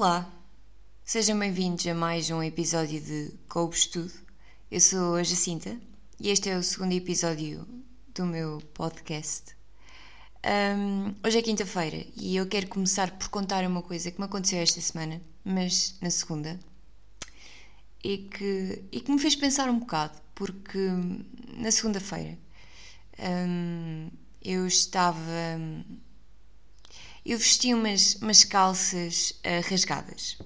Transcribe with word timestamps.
Olá, 0.00 0.32
sejam 1.04 1.36
bem-vindos 1.36 1.84
a 1.88 1.92
mais 1.92 2.30
um 2.30 2.40
episódio 2.40 3.00
de 3.00 3.32
Coubes 3.48 3.84
Tudo. 3.84 4.12
Eu 4.70 4.80
sou 4.80 5.16
a 5.16 5.24
Jacinta 5.24 5.76
e 6.20 6.30
este 6.30 6.48
é 6.48 6.56
o 6.56 6.62
segundo 6.62 6.92
episódio 6.92 7.66
do 8.14 8.24
meu 8.24 8.62
podcast. 8.74 9.56
Um, 10.46 11.16
hoje 11.26 11.38
é 11.38 11.42
quinta-feira 11.42 12.06
e 12.16 12.36
eu 12.36 12.46
quero 12.46 12.68
começar 12.68 13.10
por 13.10 13.28
contar 13.28 13.64
uma 13.66 13.82
coisa 13.82 14.08
que 14.12 14.20
me 14.20 14.26
aconteceu 14.26 14.60
esta 14.60 14.80
semana, 14.80 15.20
mas 15.44 15.96
na 16.00 16.10
segunda, 16.10 16.60
e 18.04 18.18
que, 18.18 18.84
e 18.92 19.00
que 19.00 19.10
me 19.10 19.18
fez 19.18 19.34
pensar 19.34 19.68
um 19.68 19.80
bocado, 19.80 20.16
porque 20.32 20.78
na 21.56 21.72
segunda-feira 21.72 22.38
um, 23.18 24.08
eu 24.44 24.64
estava 24.64 25.24
eu 27.28 27.36
vesti 27.36 27.74
umas, 27.74 28.14
umas 28.22 28.42
calças 28.42 29.34
uh, 29.44 29.70
rasgadas. 29.70 30.38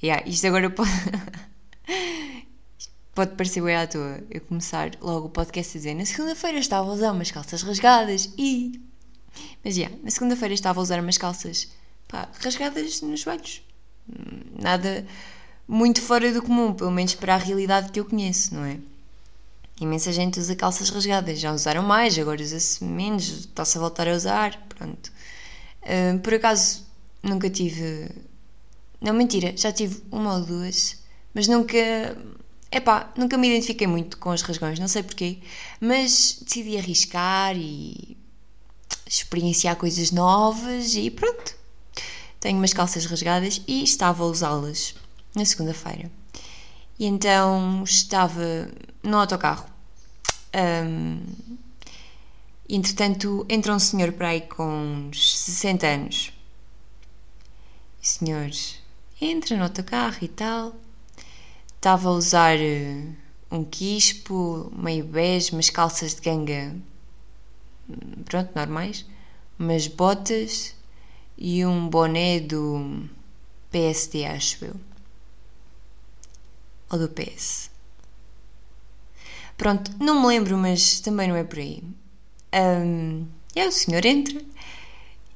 Yeah, 0.00 0.22
isto 0.28 0.46
agora 0.46 0.70
pode. 0.70 0.90
pode 3.12 3.34
parecer 3.34 3.62
bem 3.62 3.74
à 3.74 3.86
toa 3.86 4.20
eu 4.30 4.40
começar 4.42 4.92
logo 5.00 5.26
o 5.26 5.30
podcast 5.30 5.76
a 5.76 5.78
dizer 5.80 5.94
na 5.94 6.04
segunda-feira 6.04 6.58
estava 6.58 6.88
a 6.88 6.92
usar 6.92 7.10
umas 7.10 7.32
calças 7.32 7.62
rasgadas 7.62 8.32
e. 8.38 8.80
Mas 9.64 9.76
yeah, 9.76 9.94
na 10.04 10.10
segunda-feira 10.10 10.54
estava 10.54 10.78
a 10.78 10.82
usar 10.82 11.00
umas 11.00 11.18
calças 11.18 11.68
pá, 12.06 12.28
rasgadas 12.40 13.02
nos 13.02 13.20
joelhos. 13.20 13.60
Nada 14.56 15.04
muito 15.66 16.00
fora 16.00 16.32
do 16.32 16.42
comum, 16.42 16.74
pelo 16.74 16.92
menos 16.92 17.16
para 17.16 17.34
a 17.34 17.38
realidade 17.38 17.90
que 17.90 17.98
eu 17.98 18.04
conheço, 18.04 18.54
não 18.54 18.64
é? 18.64 18.78
Imensa 19.80 20.12
gente 20.12 20.38
usa 20.38 20.54
calças 20.54 20.90
rasgadas, 20.90 21.40
já 21.40 21.52
usaram 21.52 21.82
mais, 21.82 22.16
agora 22.16 22.40
usa-se 22.40 22.84
menos, 22.84 23.28
está-se 23.28 23.76
a 23.76 23.80
voltar 23.80 24.06
a 24.06 24.12
usar, 24.12 24.56
pronto 24.68 25.10
por 26.22 26.34
acaso 26.34 26.86
nunca 27.22 27.50
tive. 27.50 28.10
Não, 29.00 29.12
mentira, 29.12 29.54
já 29.56 29.72
tive 29.72 30.02
uma 30.10 30.36
ou 30.36 30.44
duas, 30.44 31.02
mas 31.34 31.46
nunca. 31.48 31.76
Epá, 32.70 33.12
nunca 33.16 33.38
me 33.38 33.48
identifiquei 33.48 33.86
muito 33.86 34.18
com 34.18 34.30
os 34.30 34.42
rasgões, 34.42 34.78
não 34.78 34.88
sei 34.88 35.02
porquê, 35.02 35.38
mas 35.80 36.38
decidi 36.42 36.76
arriscar 36.76 37.56
e 37.56 38.16
experienciar 39.06 39.76
coisas 39.76 40.10
novas 40.10 40.94
e 40.94 41.10
pronto. 41.10 41.54
Tenho 42.40 42.58
umas 42.58 42.72
calças 42.72 43.06
rasgadas 43.06 43.62
e 43.66 43.82
estava 43.82 44.24
a 44.24 44.26
usá-las 44.26 44.94
na 45.34 45.44
segunda-feira. 45.44 46.10
E 46.98 47.06
então 47.06 47.82
estava 47.84 48.68
no 49.02 49.18
autocarro. 49.18 49.66
Um, 50.54 51.20
Entretanto, 52.68 53.46
entra 53.48 53.74
um 53.74 53.78
senhor 53.78 54.12
para 54.12 54.28
aí 54.28 54.40
com 54.40 55.08
uns 55.08 55.38
60 55.38 55.86
anos. 55.86 56.32
E 58.02 58.08
senhor 58.08 58.50
entra 59.20 59.56
no 59.56 59.62
autocarro 59.62 60.18
e 60.20 60.28
tal. 60.28 60.74
Estava 61.76 62.08
a 62.08 62.12
usar 62.12 62.56
eh, 62.58 63.06
um 63.50 63.64
quispo, 63.64 64.72
meio 64.76 65.04
bege, 65.04 65.52
umas 65.52 65.70
calças 65.70 66.14
de 66.14 66.20
ganga, 66.20 66.74
pronto, 68.24 68.50
normais, 68.54 69.06
umas 69.58 69.86
botas 69.86 70.74
e 71.38 71.64
um 71.64 71.88
boné 71.88 72.40
do 72.40 73.08
PSD, 73.70 74.24
acho 74.26 74.64
eu. 74.64 74.74
Ou 76.90 76.98
do 76.98 77.08
PS. 77.08 77.70
Pronto, 79.56 79.90
não 79.98 80.20
me 80.20 80.26
lembro, 80.28 80.56
mas 80.56 81.00
também 81.00 81.28
não 81.28 81.36
é 81.36 81.44
por 81.44 81.58
aí. 81.58 81.82
Um, 82.56 83.26
e 83.54 83.60
aí 83.60 83.68
o 83.68 83.72
senhor 83.72 84.04
entra 84.06 84.40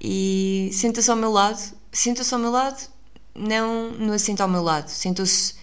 e 0.01 0.71
senta-se 0.73 1.11
ao 1.11 1.17
meu 1.17 1.31
lado. 1.31 1.61
Senta-se 1.93 2.33
ao 2.33 2.41
meu 2.41 2.51
lado, 2.51 2.89
não 3.35 3.91
no 3.93 4.13
assento 4.13 4.41
ao 4.41 4.49
meu 4.49 4.63
lado, 4.63 4.89
sentou-se 4.89 5.55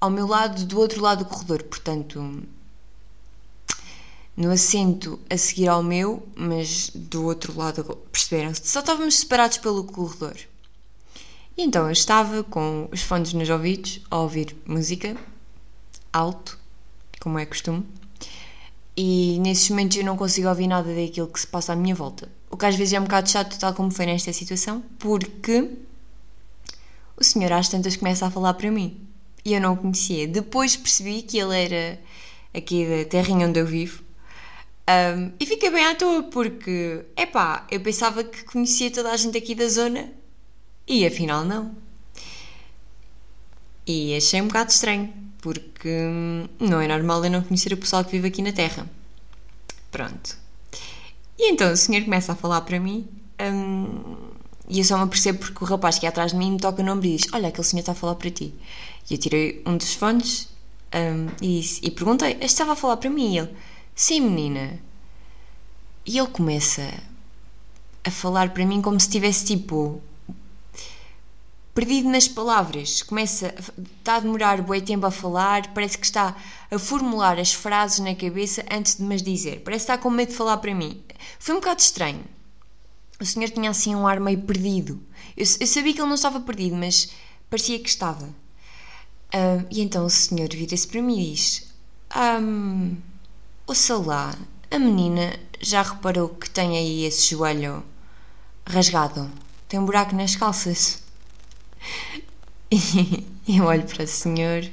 ao 0.00 0.10
meu 0.10 0.26
lado 0.26 0.64
do 0.66 0.78
outro 0.78 1.00
lado 1.00 1.24
do 1.24 1.30
corredor, 1.30 1.62
portanto, 1.62 2.42
no 4.36 4.50
assento 4.50 5.18
a 5.30 5.38
seguir 5.38 5.68
ao 5.68 5.82
meu, 5.82 6.26
mas 6.34 6.90
do 6.90 7.24
outro 7.24 7.56
lado, 7.56 7.84
perceberam? 8.12 8.52
-se? 8.52 8.66
Só 8.68 8.80
estávamos 8.80 9.16
separados 9.16 9.58
pelo 9.58 9.84
corredor. 9.84 10.36
E 11.56 11.62
então 11.62 11.86
eu 11.86 11.92
estava 11.92 12.42
com 12.44 12.88
os 12.92 13.02
fones 13.02 13.32
nos 13.32 13.48
ouvidos 13.48 14.00
a 14.10 14.18
ouvir 14.18 14.56
música 14.66 15.16
alto, 16.12 16.58
como 17.20 17.38
é 17.38 17.46
costume 17.46 17.86
e 18.96 19.38
nesses 19.40 19.68
momentos 19.70 19.96
eu 19.96 20.04
não 20.04 20.16
consigo 20.16 20.48
ouvir 20.48 20.66
nada 20.66 20.94
daquilo 20.94 21.28
que 21.28 21.40
se 21.40 21.46
passa 21.46 21.72
à 21.72 21.76
minha 21.76 21.94
volta. 21.94 22.28
O 22.50 22.56
que 22.56 22.66
às 22.66 22.76
vezes 22.76 22.94
é 22.94 23.00
um 23.00 23.04
bocado 23.04 23.28
chato, 23.28 23.58
tal 23.58 23.74
como 23.74 23.90
foi 23.90 24.06
nesta 24.06 24.32
situação, 24.32 24.82
porque 24.98 25.70
o 27.16 27.24
senhor 27.24 27.52
às 27.52 27.68
tantas 27.68 27.96
começa 27.96 28.26
a 28.26 28.30
falar 28.30 28.54
para 28.54 28.70
mim 28.70 29.00
e 29.44 29.52
eu 29.54 29.60
não 29.60 29.74
o 29.74 29.76
conhecia. 29.76 30.26
Depois 30.26 30.76
percebi 30.76 31.22
que 31.22 31.38
ele 31.38 31.56
era 31.56 32.00
aqui 32.54 32.86
da 32.86 33.04
terrinha 33.08 33.46
onde 33.46 33.60
eu 33.60 33.66
vivo 33.66 34.06
um, 34.88 35.32
e 35.40 35.44
fiquei 35.44 35.68
bem 35.68 35.84
à 35.84 35.96
toa 35.96 36.22
porque, 36.22 37.04
epá, 37.16 37.66
eu 37.70 37.80
pensava 37.80 38.22
que 38.22 38.44
conhecia 38.44 38.88
toda 38.88 39.10
a 39.10 39.16
gente 39.16 39.36
aqui 39.36 39.52
da 39.52 39.68
zona 39.68 40.12
e 40.86 41.04
afinal 41.04 41.44
não. 41.44 41.74
E 43.84 44.16
achei 44.16 44.40
um 44.40 44.46
bocado 44.46 44.70
estranho 44.70 45.12
porque 45.54 45.88
hum, 45.88 46.48
não 46.58 46.80
é 46.80 46.88
normal 46.88 47.24
eu 47.24 47.30
não 47.30 47.40
conhecer 47.40 47.72
o 47.72 47.76
pessoal 47.76 48.04
que 48.04 48.10
vive 48.10 48.26
aqui 48.26 48.42
na 48.42 48.52
Terra. 48.52 48.84
Pronto. 49.92 50.36
E 51.38 51.52
então 51.52 51.70
o 51.70 51.76
senhor 51.76 52.02
começa 52.02 52.32
a 52.32 52.34
falar 52.34 52.62
para 52.62 52.80
mim 52.80 53.06
hum, 53.40 54.16
e 54.68 54.80
eu 54.80 54.84
só 54.84 54.96
me 54.96 55.04
apercebo 55.04 55.38
porque 55.38 55.62
o 55.62 55.66
rapaz 55.66 56.00
que 56.00 56.06
é 56.06 56.08
atrás 56.08 56.32
de 56.32 56.38
mim 56.38 56.52
me 56.52 56.58
toca 56.58 56.82
o 56.82 56.84
nome 56.84 57.06
e 57.06 57.16
diz: 57.16 57.28
Olha, 57.32 57.48
aquele 57.48 57.64
senhor 57.64 57.80
está 57.80 57.92
a 57.92 57.94
falar 57.94 58.16
para 58.16 58.28
ti. 58.28 58.52
E 59.08 59.14
eu 59.14 59.18
tirei 59.18 59.62
um 59.64 59.76
dos 59.76 59.94
fones 59.94 60.48
um, 60.92 61.28
e, 61.40 61.60
e 61.82 61.90
perguntei: 61.92 62.32
Este 62.32 62.46
estava 62.46 62.72
a 62.72 62.76
falar 62.76 62.96
para 62.96 63.08
mim? 63.08 63.34
E 63.34 63.38
ele: 63.38 63.54
Sim, 63.94 64.22
menina. 64.22 64.80
E 66.04 66.18
ele 66.18 66.28
começa 66.28 66.92
a 68.02 68.10
falar 68.10 68.50
para 68.50 68.66
mim 68.66 68.82
como 68.82 68.98
se 68.98 69.08
tivesse 69.08 69.44
tipo 69.44 70.02
perdido 71.76 72.08
nas 72.08 72.26
palavras, 72.26 73.02
começa, 73.02 73.54
está 73.98 74.16
a 74.16 74.20
demorar 74.20 74.62
bom 74.62 74.80
tempo 74.80 75.04
a 75.04 75.10
falar, 75.10 75.74
parece 75.74 75.98
que 75.98 76.06
está 76.06 76.34
a 76.70 76.78
formular 76.78 77.38
as 77.38 77.52
frases 77.52 77.98
na 77.98 78.14
cabeça 78.14 78.64
antes 78.70 78.96
de 78.96 79.02
me 79.02 79.14
dizer, 79.20 79.60
parece 79.60 79.84
que 79.84 79.92
está 79.92 80.02
com 80.02 80.08
medo 80.08 80.30
de 80.30 80.36
falar 80.36 80.56
para 80.56 80.74
mim. 80.74 81.04
Foi 81.38 81.54
um 81.54 81.58
bocado 81.58 81.82
estranho. 81.82 82.24
O 83.20 83.26
senhor 83.26 83.50
tinha 83.50 83.68
assim 83.68 83.94
um 83.94 84.06
ar 84.06 84.18
meio 84.18 84.40
perdido. 84.40 84.98
Eu, 85.36 85.44
eu 85.60 85.66
sabia 85.66 85.92
que 85.92 86.00
ele 86.00 86.08
não 86.08 86.14
estava 86.14 86.40
perdido, 86.40 86.76
mas 86.76 87.10
parecia 87.50 87.78
que 87.78 87.90
estava. 87.90 88.24
Uh, 88.24 89.66
e 89.70 89.82
então 89.82 90.06
o 90.06 90.10
senhor 90.10 90.48
vira-se 90.48 90.88
para 90.88 91.02
mim 91.02 91.20
e 91.20 91.34
diz: 91.34 91.74
um, 92.40 92.96
Ouça 93.66 93.98
lá, 93.98 94.34
a 94.70 94.78
menina 94.78 95.38
já 95.60 95.82
reparou 95.82 96.30
que 96.30 96.48
tem 96.48 96.78
aí 96.78 97.04
esse 97.04 97.28
joelho 97.32 97.84
rasgado? 98.66 99.30
Tem 99.68 99.78
um 99.78 99.84
buraco 99.84 100.16
nas 100.16 100.36
calças. 100.36 101.04
E 102.70 103.24
eu 103.58 103.64
olho 103.64 103.84
para 103.84 104.04
o 104.04 104.06
senhor 104.06 104.68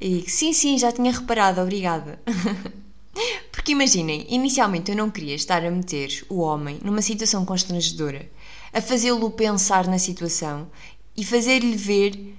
e 0.00 0.08
digo: 0.08 0.30
Sim, 0.30 0.52
sim, 0.52 0.78
já 0.78 0.92
tinha 0.92 1.12
reparado, 1.12 1.60
obrigada. 1.60 2.20
Porque 3.52 3.72
imaginem, 3.72 4.26
inicialmente 4.28 4.90
eu 4.90 4.96
não 4.96 5.10
queria 5.10 5.34
estar 5.34 5.64
a 5.64 5.70
meter 5.70 6.26
o 6.28 6.40
homem 6.40 6.78
numa 6.82 7.00
situação 7.00 7.44
constrangedora, 7.44 8.28
a 8.72 8.82
fazê-lo 8.82 9.30
pensar 9.30 9.86
na 9.86 9.98
situação 9.98 10.68
e 11.16 11.24
fazer-lhe 11.24 11.76
ver 11.76 12.34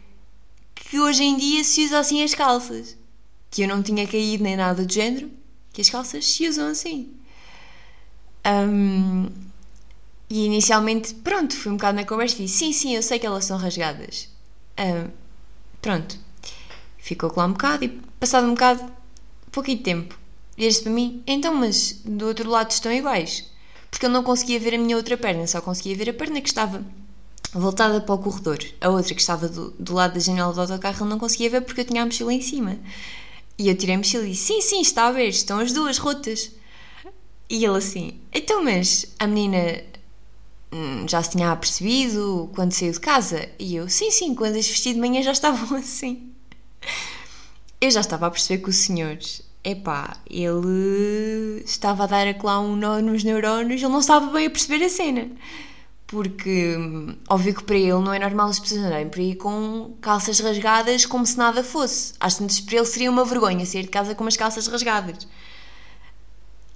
que 0.76 1.00
hoje 1.00 1.24
em 1.24 1.38
dia 1.38 1.64
se 1.64 1.86
usa 1.86 2.00
assim 2.00 2.22
as 2.24 2.36
calças. 2.36 2.98
Que 3.50 3.64
eu 3.64 3.68
não 3.68 3.82
tinha 3.82 4.06
caído 4.06 4.44
nem 4.44 4.58
nada 4.58 4.86
do 4.86 4.94
género, 4.94 5.32
que 5.72 5.82
as 5.82 5.90
calças 5.90 6.26
se 6.26 6.48
usam 6.48 6.68
assim. 6.68 7.14
Um, 8.46 9.30
e 10.30 10.46
inicialmente, 10.46 11.14
pronto, 11.16 11.56
fui 11.56 11.72
um 11.72 11.78
bocado 11.78 11.98
na 11.98 12.06
conversa 12.06 12.36
e 12.42 12.46
disse: 12.46 12.58
Sim, 12.58 12.74
sim, 12.74 12.96
eu 12.96 13.04
sei 13.04 13.20
que 13.20 13.26
elas 13.26 13.46
são 13.46 13.58
rasgadas. 13.58 14.28
Pronto. 15.82 16.18
Ficou 16.98 17.32
lá 17.36 17.46
um 17.46 17.52
bocado 17.52 17.86
e, 17.86 17.90
passado 18.20 18.48
um 18.48 18.56
bocado, 18.56 18.84
pouquinho 19.52 19.84
tempo, 19.84 20.18
vira-se 20.58 20.82
para 20.82 20.92
mim: 20.92 21.22
Então, 21.28 21.54
mas 21.54 22.02
do 22.04 22.26
outro 22.26 22.50
lado 22.50 22.72
estão 22.72 22.92
iguais. 22.92 23.52
Porque 23.92 24.08
eu 24.08 24.10
não 24.10 24.24
conseguia 24.24 24.60
ver 24.60 24.74
a 24.74 24.78
minha 24.78 24.98
outra 24.98 25.16
perna, 25.16 25.46
só 25.48 25.62
conseguia 25.62 25.96
ver 25.96 26.10
a 26.10 26.14
perna 26.14 26.42
que 26.42 26.50
estava 26.50 26.84
voltada 27.54 28.02
para 28.02 28.16
o 28.16 28.18
corredor. 28.18 28.58
A 28.82 28.90
outra 28.90 29.14
que 29.14 29.22
estava 29.22 29.48
do, 29.48 29.72
do 29.80 29.94
lado 29.94 30.16
da 30.16 30.20
janela 30.20 30.52
do 30.52 30.60
autocarro 30.62 31.04
ele 31.04 31.10
não 31.10 31.20
conseguia 31.20 31.50
ver 31.50 31.62
porque 31.62 31.82
eu 31.82 31.86
tinha 31.86 32.02
a 32.02 32.06
mochila 32.06 32.34
em 32.34 32.42
cima. 32.42 32.78
E 33.58 33.70
eu 33.70 33.78
tirei 33.78 33.96
a 33.96 33.98
mochila 34.00 34.26
e 34.26 34.32
disse: 34.32 34.48
Sim, 34.48 34.62
sim, 34.62 34.82
está 34.82 35.08
a 35.08 35.12
ver, 35.12 35.30
estão 35.30 35.60
as 35.60 35.72
duas 35.72 36.00
rotas. 36.00 36.52
E 37.48 37.64
ele 37.64 37.78
assim: 37.78 38.20
Então, 38.34 38.64
mas 38.64 39.06
a 39.20 39.28
menina 39.28 39.84
Hum, 40.76 41.08
já 41.08 41.24
se 41.24 41.30
tinha 41.30 41.52
apercebido 41.54 42.52
quando 42.54 42.74
saiu 42.74 42.92
de 42.92 43.00
casa? 43.00 43.48
E 43.58 43.78
eu, 43.78 43.88
sim, 43.88 44.12
sim, 44.12 44.36
quando 44.36 44.58
as 44.58 44.68
vesti 44.68 44.94
de 44.94 45.00
manhã 45.00 45.24
já 45.24 45.32
estavam 45.32 45.72
assim. 45.80 46.34
Eu 47.80 47.90
já 47.90 48.02
estava 48.02 48.28
a 48.28 48.32
perceber 48.32 48.62
que 48.62 48.70
o 48.70 48.74
senhor, 48.74 49.18
epá, 49.64 50.18
ele 50.30 51.64
estava 51.66 52.04
a 52.04 52.08
dar 52.08 52.28
lá 52.44 52.60
um 52.60 52.76
nó 52.76 53.00
nos 53.00 53.24
neurónios, 53.24 53.82
ele 53.82 53.92
não 53.92 54.00
estava 54.00 54.30
bem 54.34 54.48
a 54.48 54.50
perceber 54.50 54.84
a 54.84 54.90
cena. 54.90 55.32
Porque, 56.08 56.76
hum, 56.78 57.16
óbvio 57.30 57.56
que 57.56 57.64
para 57.64 57.78
ele 57.78 57.94
não 57.94 58.14
é 58.14 58.20
normal 58.20 58.50
as 58.50 58.60
pessoas 58.60 58.82
andarem 58.82 59.08
por 59.08 59.20
aí 59.20 59.34
com 59.34 59.96
calças 60.02 60.42
rasgadas 60.42 61.06
como 61.06 61.26
se 61.26 61.38
nada 61.38 61.64
fosse. 61.64 62.14
Às 62.20 62.36
tantas, 62.38 62.60
para 62.60 62.76
ele 62.76 62.86
seria 62.86 63.10
uma 63.10 63.24
vergonha 63.24 63.66
sair 63.66 63.84
de 63.84 63.90
casa 63.90 64.14
com 64.14 64.26
umas 64.26 64.36
calças 64.36 64.68
rasgadas. 64.68 65.26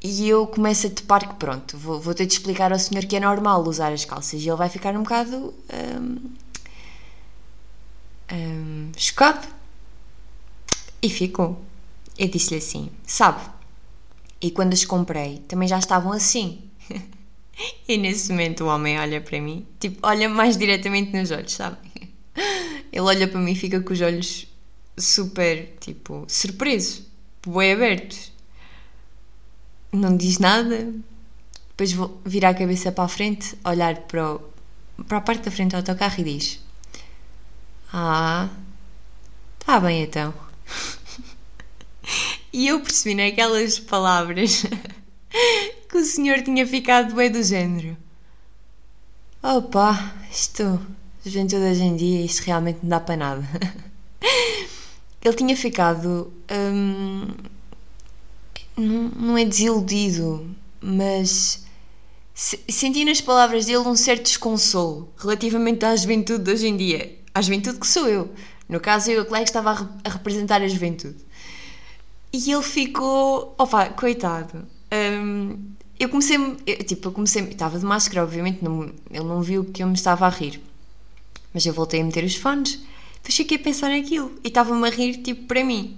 E 0.01 0.29
eu 0.29 0.47
começo 0.47 0.87
a 0.87 0.89
topar 0.89 1.27
que 1.27 1.35
pronto, 1.35 1.77
vou, 1.77 1.99
vou 1.99 2.13
ter 2.13 2.25
de 2.25 2.33
explicar 2.33 2.71
ao 2.71 2.79
senhor 2.79 3.05
que 3.05 3.17
é 3.17 3.19
normal 3.19 3.61
usar 3.67 3.91
as 3.91 4.05
calças. 4.05 4.41
E 4.41 4.47
ele 4.47 4.55
vai 4.55 4.69
ficar 4.69 4.95
um 4.95 5.03
bocado. 5.03 5.53
Hum, 5.73 6.17
hum, 8.31 8.91
chocado. 8.95 9.45
E 11.01 11.09
ficou. 11.09 11.61
Eu 12.17 12.29
disse-lhe 12.29 12.57
assim: 12.59 12.89
sabe? 13.05 13.41
E 14.41 14.51
quando 14.51 14.73
as 14.73 14.85
comprei, 14.85 15.39
também 15.47 15.67
já 15.67 15.77
estavam 15.77 16.13
assim. 16.13 16.61
e 17.87 17.97
nesse 17.97 18.31
momento 18.31 18.63
o 18.63 18.67
homem 18.67 18.97
olha 18.97 19.19
para 19.19 19.39
mim, 19.41 19.67
tipo, 19.79 19.99
olha 20.03 20.29
mais 20.29 20.57
diretamente 20.57 21.11
nos 21.11 21.29
olhos, 21.31 21.53
sabe? 21.53 21.77
Ele 22.91 23.01
olha 23.01 23.27
para 23.27 23.39
mim 23.39 23.51
e 23.51 23.55
fica 23.55 23.81
com 23.81 23.91
os 23.91 23.99
olhos 23.99 24.47
super, 24.97 25.75
tipo, 25.79 26.25
surpresos, 26.27 27.03
bem 27.45 27.73
abertos. 27.73 28.28
Não 29.91 30.15
diz 30.15 30.37
nada. 30.37 30.93
Depois 31.69 31.91
vou 31.93 32.21
virar 32.25 32.49
a 32.49 32.53
cabeça 32.53 32.91
para 32.91 33.05
a 33.05 33.07
frente, 33.07 33.57
olhar 33.63 33.95
para, 34.01 34.35
o, 34.35 34.41
para 35.07 35.17
a 35.17 35.21
parte 35.21 35.45
da 35.45 35.51
frente 35.51 35.71
do 35.71 35.77
autocarro 35.77 36.19
e 36.19 36.23
diz: 36.23 36.59
Ah, 37.91 38.49
está 39.59 39.79
bem 39.79 40.03
então. 40.03 40.33
E 42.51 42.67
eu 42.67 42.79
percebi 42.81 43.13
naquelas 43.13 43.77
palavras 43.77 44.63
que 45.87 45.97
o 45.97 46.03
senhor 46.03 46.41
tinha 46.41 46.65
ficado 46.65 47.13
bem 47.13 47.31
do 47.31 47.43
género. 47.43 47.95
Opa, 49.43 50.15
isto, 50.31 50.81
juventude 51.23 51.63
hoje 51.63 51.83
em 51.83 51.95
dia, 51.95 52.25
isto 52.25 52.41
realmente 52.41 52.79
não 52.81 52.89
dá 52.89 52.99
para 52.99 53.15
nada. 53.15 53.47
Ele 55.21 55.35
tinha 55.35 55.55
ficado. 55.55 56.33
Hum, 56.51 57.27
não, 58.79 59.09
não 59.09 59.37
é 59.37 59.45
desiludido, 59.45 60.49
mas 60.81 61.65
senti 62.33 63.03
nas 63.03 63.19
palavras 63.19 63.65
dele 63.65 63.79
um 63.79 63.95
certo 63.95 64.23
desconsolo 64.23 65.11
relativamente 65.17 65.83
à 65.83 65.95
juventude 65.95 66.43
de 66.43 66.51
hoje 66.51 66.67
em 66.67 66.77
dia. 66.77 67.19
À 67.33 67.41
juventude 67.41 67.79
que 67.79 67.87
sou 67.87 68.07
eu. 68.07 68.31
No 68.67 68.79
caso, 68.79 69.09
eu, 69.11 69.23
o 69.23 69.25
colega, 69.25 69.45
estava 69.45 69.71
a, 70.03 70.09
representar 70.09 70.61
a 70.61 70.67
juventude. 70.67 71.17
E 72.31 72.51
ele 72.51 72.61
ficou. 72.61 73.55
Opa, 73.57 73.89
coitado. 73.89 74.65
Um, 74.91 75.57
eu 75.99 76.07
comecei. 76.07 76.37
Eu, 76.37 76.83
tipo, 76.83 77.07
eu 77.07 77.11
comecei. 77.11 77.41
Estava 77.43 77.79
de 77.79 77.85
máscara, 77.85 78.23
obviamente, 78.23 78.63
não, 78.63 78.83
ele 79.09 79.23
não 79.23 79.41
viu 79.41 79.65
que 79.65 79.81
eu 79.81 79.87
me 79.87 79.95
estava 79.95 80.27
a 80.27 80.29
rir. 80.29 80.61
Mas 81.53 81.65
eu 81.65 81.73
voltei 81.73 82.01
a 82.01 82.03
meter 82.03 82.23
os 82.23 82.35
fones. 82.35 82.79
Depois 83.15 83.35
fiquei 83.35 83.57
a 83.57 83.59
pensar 83.59 83.89
naquilo. 83.89 84.31
E 84.43 84.47
estava-me 84.47 84.87
a 84.87 84.91
rir, 84.91 85.17
tipo, 85.17 85.45
para 85.45 85.63
mim. 85.63 85.97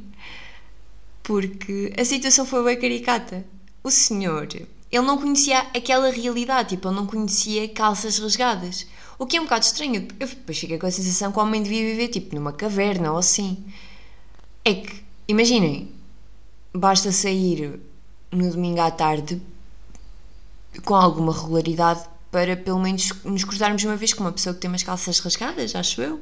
Porque 1.24 1.94
a 1.98 2.04
situação 2.04 2.46
foi 2.46 2.64
bem 2.64 2.80
caricata. 2.80 3.46
O 3.84 3.92
senhor. 3.92 4.48
Ele 4.92 5.06
não 5.06 5.18
conhecia 5.18 5.60
aquela 5.60 6.12
realidade. 6.12 6.70
Tipo, 6.70 6.90
ele 6.90 6.96
não 6.96 7.06
conhecia 7.06 7.68
calças 7.70 8.20
rasgadas. 8.20 8.88
O 9.18 9.26
que 9.26 9.38
é 9.38 9.40
um 9.40 9.44
bocado 9.44 9.66
estranho. 9.66 10.08
Eu 10.20 10.28
depois 10.28 10.58
fiquei 10.58 10.78
com 10.78 10.88
a 10.88 10.92
sensação 10.92 11.32
que 11.32 11.40
o 11.40 11.42
homem 11.42 11.64
devia 11.64 11.84
viver, 11.84 12.08
tipo, 12.10 12.36
numa 12.36 12.52
caverna 12.52 13.12
ou 13.12 13.18
assim. 13.18 13.64
É 14.66 14.76
que, 14.76 15.04
imaginem, 15.28 15.92
basta 16.74 17.12
sair 17.12 17.80
no 18.32 18.52
domingo 18.52 18.82
à 18.82 18.92
tarde 18.92 19.42
com 20.84 20.96
alguma 20.96 21.34
regularidade 21.34 22.04
para 22.32 22.56
pelo 22.56 22.80
menos 22.80 23.12
nos 23.26 23.44
cruzarmos 23.44 23.84
uma 23.84 23.98
vez 23.98 24.14
com 24.14 24.24
uma 24.24 24.32
pessoa 24.32 24.54
que 24.54 24.62
tem 24.62 24.70
umas 24.70 24.84
calças 24.84 25.20
rasgadas, 25.20 25.76
acho 25.76 26.02
eu. 26.02 26.22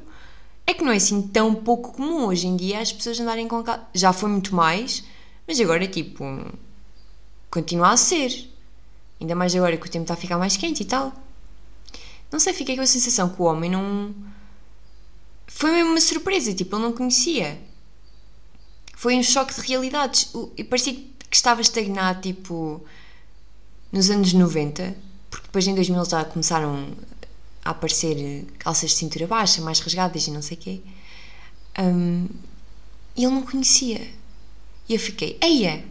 É 0.69 0.73
que 0.75 0.83
não 0.83 0.91
é 0.91 0.97
assim 0.97 1.23
tão 1.23 1.55
pouco 1.55 1.93
comum 1.93 2.27
hoje 2.27 2.45
em 2.45 2.55
dia 2.55 2.79
as 2.79 2.93
pessoas 2.93 3.19
andarem 3.19 3.47
com 3.47 3.63
calças. 3.63 3.87
Já 3.91 4.13
foi 4.13 4.29
muito 4.29 4.53
mais, 4.53 5.03
mas 5.47 5.59
agora 5.59 5.83
é 5.83 5.87
tipo. 5.87 6.23
continua 7.49 7.89
a 7.89 7.97
ser. 7.97 8.47
Ainda 9.19 9.33
mais 9.33 9.55
agora 9.55 9.75
que 9.77 9.87
o 9.87 9.89
tempo 9.89 10.03
está 10.03 10.13
a 10.13 10.17
ficar 10.17 10.37
mais 10.37 10.55
quente 10.57 10.83
e 10.83 10.85
tal. 10.85 11.11
Não 12.31 12.39
sei, 12.39 12.53
fiquei 12.53 12.75
com 12.75 12.83
a 12.83 12.85
sensação 12.85 13.29
que 13.29 13.41
o 13.41 13.45
homem 13.45 13.71
não. 13.71 14.13
Foi 15.47 15.71
mesmo 15.71 15.89
uma 15.89 15.99
surpresa, 15.99 16.53
tipo, 16.53 16.75
ele 16.75 16.83
não 16.83 16.93
conhecia. 16.93 17.59
Foi 18.95 19.15
um 19.15 19.23
choque 19.23 19.59
de 19.59 19.67
realidades. 19.67 20.31
E 20.55 20.63
parecia 20.63 20.93
que 20.93 21.35
estava 21.35 21.61
estagnado, 21.61 22.21
tipo, 22.21 22.79
nos 23.91 24.11
anos 24.11 24.33
90, 24.33 24.95
porque 25.31 25.47
depois 25.47 25.65
em 25.65 25.73
2000 25.73 26.05
já 26.05 26.23
começaram 26.25 26.95
a 27.69 27.71
aparecer 27.71 28.45
calças 28.57 28.91
de 28.91 28.97
cintura 28.97 29.27
baixa, 29.27 29.61
mais 29.61 29.79
rasgadas 29.79 30.27
e 30.27 30.31
não 30.31 30.41
sei 30.41 30.57
o 30.57 30.59
quê. 30.59 30.81
Um, 31.77 32.27
e 33.15 33.23
ele 33.23 33.33
não 33.33 33.43
conhecia. 33.43 34.01
E 34.87 34.93
eu 34.93 34.99
fiquei, 34.99 35.37
eia! 35.41 35.85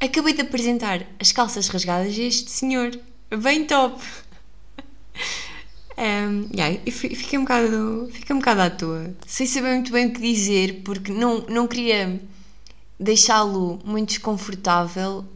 Acabei 0.00 0.32
de 0.32 0.40
apresentar 0.40 1.06
as 1.18 1.30
calças 1.32 1.68
rasgadas 1.68 2.18
a 2.18 2.22
este 2.22 2.50
senhor. 2.50 2.98
Bem 3.30 3.66
top! 3.66 4.00
Um, 5.98 6.48
yeah, 6.56 6.80
fiquei 6.90 7.38
um 7.38 7.42
bocado 7.42 8.08
fiquei 8.10 8.34
um 8.34 8.38
bocado 8.38 8.62
à 8.62 8.70
toa 8.70 9.14
sem 9.26 9.46
saber 9.46 9.74
muito 9.74 9.92
bem 9.92 10.06
o 10.06 10.12
que 10.14 10.20
dizer 10.20 10.80
porque 10.82 11.12
não, 11.12 11.40
não 11.42 11.68
queria 11.68 12.18
deixá-lo 12.98 13.78
muito 13.84 14.08
desconfortável 14.08 15.26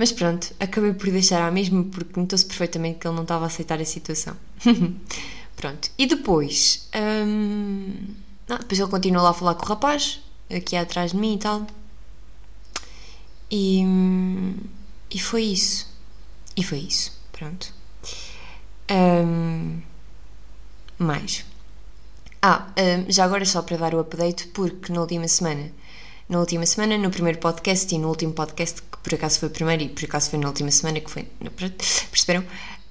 mas 0.00 0.12
pronto, 0.12 0.54
acabei 0.58 0.94
por 0.94 1.10
deixar 1.10 1.46
à 1.46 1.50
mesma 1.50 1.84
porque 1.84 2.18
notou-se 2.18 2.46
perfeitamente 2.46 2.98
que 2.98 3.06
ele 3.06 3.14
não 3.14 3.22
estava 3.22 3.44
a 3.44 3.48
aceitar 3.48 3.78
a 3.78 3.84
situação. 3.84 4.34
Pronto, 5.54 5.90
e 5.98 6.06
depois 6.06 6.88
um, 6.96 7.94
não, 8.48 8.56
depois 8.56 8.80
ele 8.80 8.88
continuou 8.88 9.22
lá 9.22 9.28
a 9.28 9.34
falar 9.34 9.56
com 9.56 9.66
o 9.66 9.68
rapaz 9.68 10.22
aqui 10.50 10.74
atrás 10.74 11.10
de 11.10 11.18
mim 11.18 11.34
e 11.34 11.38
tal. 11.38 11.66
E, 13.50 13.84
e 15.10 15.20
foi 15.20 15.42
isso. 15.42 15.86
E 16.56 16.64
foi 16.64 16.78
isso, 16.78 17.12
pronto. 17.30 17.70
Um, 18.90 19.82
mais. 20.98 21.44
Ah, 22.40 22.68
um, 22.78 23.12
já 23.12 23.26
agora 23.26 23.44
só 23.44 23.60
para 23.60 23.76
dar 23.76 23.94
o 23.94 24.00
update, 24.00 24.46
porque 24.46 24.90
na 24.94 25.02
última 25.02 25.28
semana, 25.28 25.70
na 26.30 26.38
última 26.38 26.64
semana, 26.64 26.96
no 26.96 27.10
primeiro 27.10 27.38
podcast 27.40 27.92
e 27.92 27.98
no 27.98 28.08
último 28.08 28.32
podcast, 28.32 28.80
que 28.80 28.98
por 28.98 29.12
acaso 29.12 29.40
foi 29.40 29.48
o 29.48 29.50
primeiro 29.50 29.82
e 29.82 29.88
por 29.88 30.04
acaso 30.04 30.30
foi 30.30 30.38
na 30.38 30.46
última 30.46 30.70
semana, 30.70 31.00
que 31.00 31.10
foi. 31.10 31.24
Perceberam? 32.08 32.44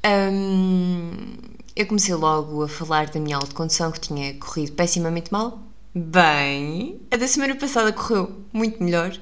Um, 0.06 1.38
eu 1.74 1.88
comecei 1.88 2.14
logo 2.14 2.64
a 2.64 2.68
falar 2.68 3.10
da 3.10 3.18
minha 3.18 3.38
aula 3.38 3.48
de 3.48 3.56
condução 3.56 3.94
que 3.94 4.02
tinha 4.02 4.34
corrido 4.34 4.74
pessimamente 4.74 5.32
mal. 5.32 5.58
Bem, 5.96 7.00
a 7.10 7.16
da 7.16 7.28
semana 7.30 7.56
passada 7.56 7.94
correu 7.94 8.44
muito 8.52 8.84
melhor. 8.84 9.18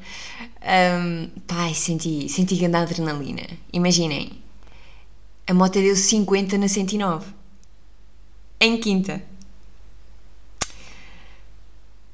Um, 0.63 1.29
pai, 1.45 1.75
senti, 1.75 2.27
senti 2.27 2.55
grande 2.55 2.77
adrenalina. 2.77 3.43
Imaginem, 3.71 4.31
a 5.45 5.53
moto 5.53 5.73
deu 5.73 5.95
50 5.95 6.57
na 6.57 6.67
109. 6.67 7.33
Em 8.59 8.79
quinta. 8.79 9.21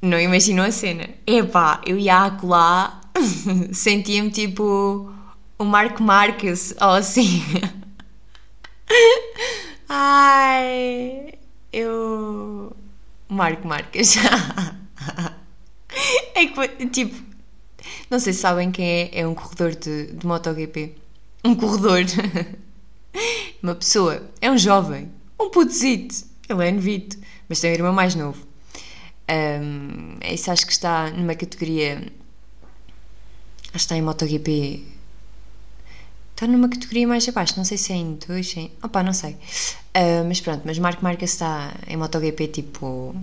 Não 0.03 0.19
imaginou 0.19 0.65
a 0.65 0.71
cena. 0.71 1.07
Epá, 1.25 1.81
eu 1.85 1.97
ia 1.97 2.25
acolá, 2.25 2.99
sentia-me 3.71 4.29
tipo 4.29 5.09
o 5.57 5.63
Marco 5.63 6.03
Marques, 6.03 6.75
ou 6.81 6.89
assim. 6.89 7.41
Ai, 9.87 11.35
eu. 11.71 12.75
Marco 13.29 13.65
Marques. 13.65 14.17
é 16.35 16.47
que, 16.47 16.87
tipo, 16.87 17.15
não 18.09 18.19
sei 18.19 18.33
se 18.33 18.39
sabem 18.39 18.73
quem 18.73 18.85
é, 18.85 19.21
é 19.21 19.25
um 19.25 19.33
corredor 19.33 19.73
de, 19.73 20.07
de 20.07 20.27
MotoGP. 20.27 20.97
Um 21.45 21.55
corredor. 21.55 22.01
Uma 23.63 23.75
pessoa 23.75 24.29
é 24.41 24.51
um 24.51 24.57
jovem, 24.57 25.09
um 25.39 25.49
putozito, 25.49 26.25
ele 26.49 26.67
é 26.67 26.71
novito, 26.73 27.17
mas 27.47 27.61
tem 27.61 27.71
um 27.71 27.75
irmão 27.75 27.93
mais 27.93 28.15
novo. 28.15 28.52
Um, 29.29 30.17
isso 30.23 30.51
acho 30.51 30.65
que 30.65 30.71
está 30.73 31.09
numa 31.11 31.35
categoria. 31.35 31.95
Acho 31.97 33.71
que 33.71 33.77
está 33.77 33.95
em 33.95 34.01
MotoGP. 34.01 34.83
Está 36.31 36.47
numa 36.47 36.67
categoria 36.67 37.07
mais 37.07 37.27
abaixo, 37.29 37.53
não 37.57 37.63
sei 37.63 37.77
se 37.77 37.93
é 37.93 37.95
em 37.95 38.15
2, 38.15 38.57
em... 38.57 38.71
opa, 38.81 39.03
não 39.03 39.13
sei. 39.13 39.33
Uh, 39.95 40.25
mas 40.27 40.41
pronto, 40.41 40.63
mas 40.65 40.79
Marco 40.79 41.03
Marques 41.03 41.31
está 41.31 41.73
em 41.87 41.95
MotoGP 41.95 42.47
tipo. 42.47 43.15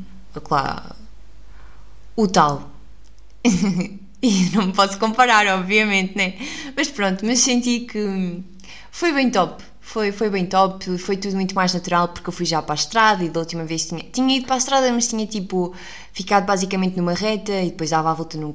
O 2.17 2.29
tal. 2.29 2.71
e 4.23 4.51
não 4.53 4.67
me 4.67 4.73
posso 4.73 4.99
comparar, 4.99 5.47
obviamente, 5.49 6.17
né? 6.17 6.35
Mas 6.77 6.89
pronto, 6.91 7.25
mas 7.27 7.41
senti 7.41 7.81
que 7.81 8.43
foi 8.91 9.13
bem 9.13 9.31
top 9.31 9.70
foi, 9.91 10.13
foi 10.13 10.31
bem 10.31 10.47
top, 10.47 10.99
foi 10.99 11.17
tudo 11.17 11.35
muito 11.35 11.53
mais 11.53 11.75
natural 11.75 12.07
porque 12.07 12.29
eu 12.29 12.33
fui 12.33 12.47
já 12.47 12.63
para 12.63 12.75
a 12.75 12.77
estrada 12.77 13.25
e 13.25 13.29
da 13.29 13.41
última 13.41 13.65
vez 13.65 13.87
tinha, 13.87 14.05
tinha 14.05 14.37
ido 14.37 14.47
para 14.47 14.55
a 14.55 14.59
estrada, 14.59 14.93
mas 14.93 15.09
tinha 15.09 15.27
tipo 15.27 15.75
ficado 16.13 16.47
basicamente 16.47 16.97
numa 16.97 17.13
reta 17.13 17.51
e 17.61 17.71
depois 17.71 17.91
dava 17.91 18.09
a 18.09 18.15
volta 18.15 18.39
num 18.39 18.55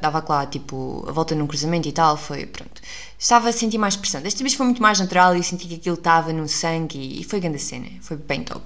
dava 0.00 0.24
lá 0.28 0.46
tipo 0.46 1.04
a 1.08 1.10
volta 1.10 1.34
num 1.34 1.48
cruzamento 1.48 1.88
e 1.88 1.92
tal, 1.92 2.16
foi 2.16 2.46
pronto. 2.46 2.80
Estava 3.18 3.48
a 3.48 3.52
sentir 3.52 3.78
mais 3.78 3.96
pressão. 3.96 4.22
Desta 4.22 4.44
vez 4.44 4.54
foi 4.54 4.64
muito 4.64 4.80
mais 4.80 5.00
natural 5.00 5.34
e 5.34 5.38
eu 5.38 5.42
senti 5.42 5.66
que 5.66 5.74
aquilo 5.74 5.96
estava 5.96 6.32
no 6.32 6.46
sangue 6.46 6.98
e, 6.98 7.22
e 7.22 7.24
foi 7.24 7.40
grande 7.40 7.58
cena, 7.58 7.88
foi 8.00 8.16
bem 8.16 8.44
top. 8.44 8.64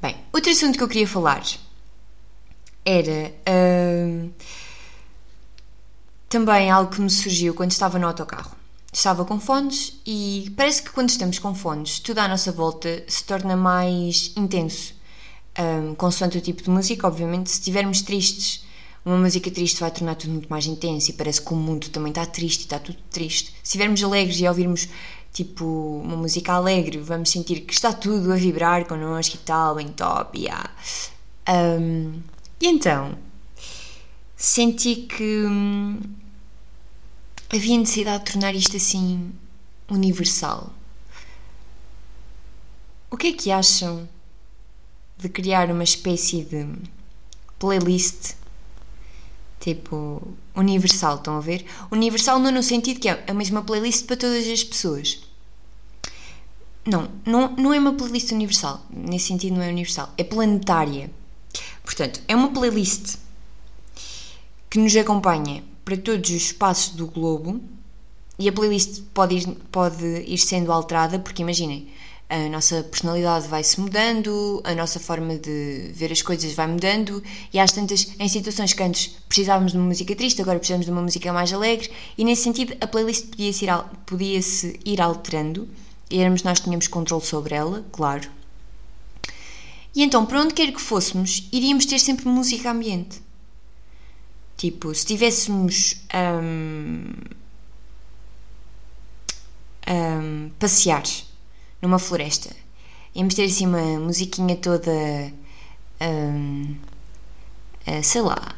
Bem, 0.00 0.14
outro 0.32 0.52
assunto 0.52 0.78
que 0.78 0.84
eu 0.84 0.88
queria 0.88 1.08
falar 1.08 1.42
era 2.84 3.32
uh, 3.48 4.30
também 6.28 6.70
algo 6.70 6.92
que 6.92 7.00
me 7.00 7.10
surgiu 7.10 7.54
quando 7.54 7.72
estava 7.72 7.98
no 7.98 8.06
autocarro. 8.06 8.59
Estava 8.92 9.24
com 9.24 9.38
fones 9.38 10.00
e 10.04 10.52
parece 10.56 10.82
que 10.82 10.90
quando 10.90 11.10
estamos 11.10 11.38
com 11.38 11.54
fones, 11.54 12.00
tudo 12.00 12.18
à 12.18 12.26
nossa 12.28 12.50
volta 12.50 13.04
se 13.06 13.22
torna 13.24 13.56
mais 13.56 14.32
intenso. 14.36 14.94
Um, 15.58 15.94
consoante 15.94 16.38
o 16.38 16.40
tipo 16.40 16.62
de 16.62 16.70
música, 16.70 17.06
obviamente, 17.06 17.50
se 17.50 17.58
estivermos 17.58 18.02
tristes, 18.02 18.64
uma 19.04 19.16
música 19.16 19.50
triste 19.50 19.80
vai 19.80 19.90
tornar 19.90 20.16
tudo 20.16 20.32
muito 20.32 20.48
mais 20.48 20.66
intenso 20.66 21.10
e 21.10 21.14
parece 21.14 21.40
que 21.40 21.52
o 21.52 21.56
mundo 21.56 21.88
também 21.88 22.10
está 22.10 22.26
triste 22.26 22.62
e 22.62 22.64
está 22.64 22.78
tudo 22.78 22.98
triste. 23.10 23.50
Se 23.50 23.60
estivermos 23.64 24.02
alegres 24.02 24.40
e 24.40 24.48
ouvirmos 24.48 24.88
tipo 25.32 25.64
uma 26.04 26.16
música 26.16 26.52
alegre, 26.52 26.98
vamos 26.98 27.30
sentir 27.30 27.60
que 27.60 27.72
está 27.72 27.92
tudo 27.92 28.32
a 28.32 28.36
vibrar 28.36 28.86
connosco 28.86 29.36
e 29.36 29.38
tal, 29.38 29.76
bem 29.76 29.88
top, 29.88 30.38
yeah. 30.38 30.68
Um, 31.48 32.20
e 32.60 32.66
então, 32.66 33.16
senti 34.36 34.96
que 34.96 35.44
hum, 35.46 36.00
havia 37.52 37.78
necessidade 37.78 38.24
de 38.24 38.32
tornar 38.32 38.54
isto 38.54 38.76
assim 38.76 39.32
universal. 39.88 40.72
O 43.10 43.16
que 43.16 43.28
é 43.28 43.32
que 43.32 43.50
acham 43.50 44.08
de 45.18 45.28
criar 45.28 45.70
uma 45.70 45.82
espécie 45.82 46.44
de 46.44 46.66
playlist 47.58 48.34
tipo 49.58 50.22
universal, 50.54 51.16
estão 51.16 51.36
a 51.36 51.40
ver? 51.40 51.66
Universal 51.90 52.38
não 52.38 52.50
no 52.52 52.62
sentido 52.62 53.00
que 53.00 53.08
é 53.08 53.24
a 53.28 53.34
mesma 53.34 53.62
playlist 53.62 54.06
para 54.06 54.16
todas 54.16 54.46
as 54.46 54.64
pessoas. 54.64 55.20
Não, 56.86 57.10
não, 57.26 57.54
não 57.56 57.74
é 57.74 57.78
uma 57.78 57.92
playlist 57.92 58.30
universal. 58.30 58.86
Nesse 58.88 59.26
sentido 59.26 59.56
não 59.56 59.62
é 59.62 59.68
universal. 59.68 60.14
É 60.16 60.24
planetária. 60.24 61.10
Portanto, 61.82 62.22
é 62.26 62.34
uma 62.34 62.52
playlist 62.52 63.16
que 64.70 64.78
nos 64.78 64.94
acompanha 64.96 65.62
para 65.90 65.96
todos 65.96 66.30
os 66.30 66.36
espaços 66.36 66.94
do 66.94 67.08
globo 67.08 67.60
e 68.38 68.48
a 68.48 68.52
playlist 68.52 69.02
pode 69.12 69.38
ir, 69.38 69.46
pode 69.72 70.06
ir 70.06 70.38
sendo 70.38 70.70
alterada, 70.70 71.18
porque 71.18 71.42
imaginem, 71.42 71.88
a 72.28 72.48
nossa 72.48 72.84
personalidade 72.84 73.48
vai 73.48 73.64
se 73.64 73.80
mudando, 73.80 74.60
a 74.62 74.72
nossa 74.72 75.00
forma 75.00 75.36
de 75.36 75.90
ver 75.92 76.12
as 76.12 76.22
coisas 76.22 76.52
vai 76.52 76.68
mudando, 76.68 77.20
e 77.52 77.58
às 77.58 77.72
tantas, 77.72 78.12
em 78.20 78.28
situações 78.28 78.72
que 78.72 78.80
antes 78.84 79.16
precisávamos 79.28 79.72
de 79.72 79.78
uma 79.78 79.88
música 79.88 80.14
triste, 80.14 80.40
agora 80.40 80.60
precisamos 80.60 80.86
de 80.86 80.92
uma 80.92 81.02
música 81.02 81.32
mais 81.32 81.52
alegre, 81.52 81.90
e 82.16 82.24
nesse 82.24 82.44
sentido 82.44 82.76
a 82.80 82.86
playlist 82.86 83.26
podia-se 83.26 83.64
ir, 83.64 83.70
podia 84.06 84.40
-se 84.40 84.78
ir 84.84 85.00
alterando, 85.00 85.68
e 86.08 86.20
éramos 86.20 86.44
nós 86.44 86.60
que 86.60 86.66
tínhamos 86.66 86.86
controle 86.86 87.24
sobre 87.24 87.56
ela, 87.56 87.84
claro. 87.90 88.30
E 89.92 90.04
então, 90.04 90.24
para 90.24 90.40
onde 90.40 90.54
quer 90.54 90.70
que 90.70 90.80
fôssemos, 90.80 91.48
iríamos 91.50 91.84
ter 91.84 91.98
sempre 91.98 92.28
música 92.28 92.70
ambiente. 92.70 93.20
Tipo, 94.60 94.94
se 94.94 95.06
tivéssemos 95.06 96.02
um, 96.14 97.14
um, 99.90 100.50
passear 100.58 101.02
numa 101.80 101.98
floresta, 101.98 102.54
íamos 103.14 103.32
ter 103.32 103.44
assim 103.44 103.66
uma 103.66 103.98
musiquinha 103.98 104.54
toda, 104.56 104.92
um, 106.02 106.76
uh, 107.88 108.04
sei 108.04 108.20
lá, 108.20 108.54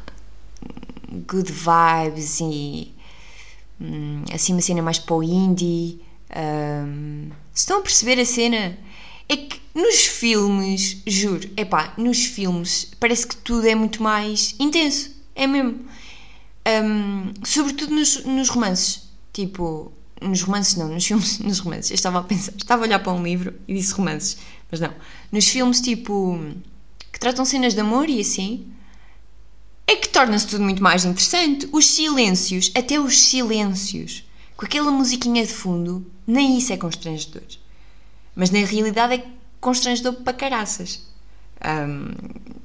good 1.25 1.49
vibes 1.49 2.41
e 2.41 2.93
um, 3.79 4.25
assim 4.33 4.51
uma 4.51 4.61
cena 4.61 4.81
mais 4.81 4.99
para 4.99 5.15
o 5.15 5.23
indie. 5.23 6.01
Um, 6.35 7.29
estão 7.55 7.79
a 7.79 7.81
perceber 7.81 8.19
a 8.19 8.25
cena? 8.25 8.77
É 9.29 9.37
que 9.37 9.61
nos 9.73 10.01
filmes, 10.01 11.01
juro, 11.07 11.49
é 11.55 11.63
pá, 11.63 11.93
nos 11.97 12.25
filmes 12.25 12.91
parece 12.99 13.25
que 13.25 13.37
tudo 13.37 13.65
é 13.65 13.73
muito 13.73 14.03
mais 14.03 14.53
intenso. 14.59 15.22
É 15.35 15.47
mesmo. 15.47 15.79
Um, 16.65 17.33
sobretudo 17.43 17.93
nos, 17.93 18.23
nos 18.25 18.49
romances. 18.49 19.09
Tipo, 19.31 19.91
nos 20.21 20.41
romances 20.41 20.75
não, 20.75 20.87
nos 20.87 21.05
filmes, 21.05 21.39
nos 21.43 21.59
romances. 21.59 21.91
Eu 21.91 21.95
estava 21.95 22.19
a 22.19 22.23
pensar, 22.23 22.53
estava 22.57 22.83
a 22.83 22.85
olhar 22.85 22.99
para 22.99 23.13
um 23.13 23.23
livro 23.23 23.53
e 23.67 23.73
disse 23.73 23.93
romances, 23.93 24.37
mas 24.71 24.79
não. 24.79 24.93
Nos 25.31 25.47
filmes, 25.47 25.81
tipo, 25.81 26.39
que 27.11 27.19
tratam 27.19 27.45
cenas 27.45 27.73
de 27.73 27.79
amor 27.79 28.09
e 28.09 28.21
assim, 28.21 28.67
é 29.85 29.95
que 29.95 30.09
torna-se 30.09 30.47
tudo 30.47 30.63
muito 30.63 30.81
mais 30.81 31.03
interessante. 31.03 31.67
Os 31.71 31.85
silêncios, 31.85 32.71
até 32.75 32.99
os 32.99 33.21
silêncios, 33.21 34.23
com 34.55 34.65
aquela 34.65 34.91
musiquinha 34.91 35.45
de 35.45 35.51
fundo, 35.51 36.05
nem 36.25 36.57
isso 36.57 36.71
é 36.71 36.77
constrangedor. 36.77 37.43
Mas 38.35 38.49
na 38.49 38.59
realidade 38.59 39.15
é 39.15 39.27
constrangedor 39.59 40.13
para 40.15 40.33
caraças. 40.33 41.12
Um, 41.65 42.11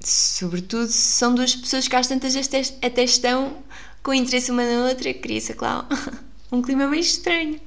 sobretudo 0.00 0.88
se 0.88 0.98
são 0.98 1.34
duas 1.34 1.54
pessoas 1.54 1.86
que 1.86 1.94
às 1.94 2.08
tantas 2.08 2.34
até 2.82 3.04
estão 3.04 3.58
com 4.02 4.12
interesse 4.12 4.50
uma 4.50 4.64
na 4.64 4.88
outra, 4.88 5.12
cria-se, 5.14 5.54
claro, 5.54 5.86
um 6.50 6.62
clima 6.62 6.88
meio 6.88 7.00
estranho. 7.00 7.60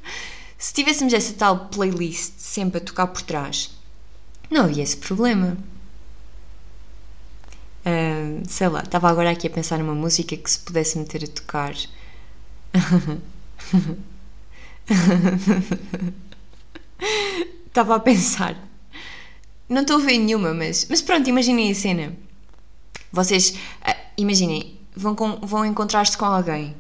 Se 0.58 0.74
tivéssemos 0.74 1.14
essa 1.14 1.34
tal 1.34 1.68
playlist 1.70 2.34
sempre 2.38 2.80
a 2.80 2.82
tocar 2.82 3.08
por 3.08 3.22
trás, 3.22 3.72
não 4.50 4.66
havia 4.66 4.84
esse 4.84 4.98
problema. 4.98 5.58
Uh, 7.86 8.44
sei 8.48 8.68
lá, 8.68 8.82
estava 8.82 9.10
agora 9.10 9.32
aqui 9.32 9.48
a 9.48 9.50
pensar 9.50 9.80
numa 9.80 9.96
música 9.96 10.38
que 10.38 10.52
se 10.52 10.60
pudesse 10.60 10.98
meter 11.00 11.24
a 11.24 11.28
tocar. 11.28 11.74
Estava 17.66 17.96
a 17.96 18.00
pensar. 18.00 18.56
Não 19.72 19.84
estou 19.84 19.96
a 19.96 20.00
ver 20.00 20.18
nenhuma, 20.18 20.54
mas, 20.54 20.86
mas 20.90 21.02
pronto, 21.02 21.30
imaginem 21.30 21.72
a 21.72 21.76
cena. 21.76 22.14
Vocês, 23.12 23.52
uh, 23.88 23.96
imaginem, 24.18 24.78
vão, 24.94 25.16
vão 25.42 25.66
encontrar-se 25.66 26.18
com 26.18 26.26
alguém 26.26 26.76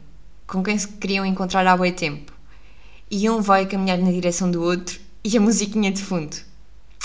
com 0.46 0.62
quem 0.62 0.78
se 0.78 0.86
queriam 0.86 1.26
encontrar 1.26 1.66
há 1.66 1.78
bem 1.78 1.94
tempo 1.94 2.34
e 3.10 3.30
um 3.30 3.40
vai 3.40 3.66
caminhar 3.66 3.98
na 3.98 4.12
direção 4.12 4.52
do 4.52 4.62
outro 4.62 5.00
e 5.24 5.38
a 5.38 5.40
musiquinha 5.40 5.90
de 5.90 6.02
fundo. 6.02 6.36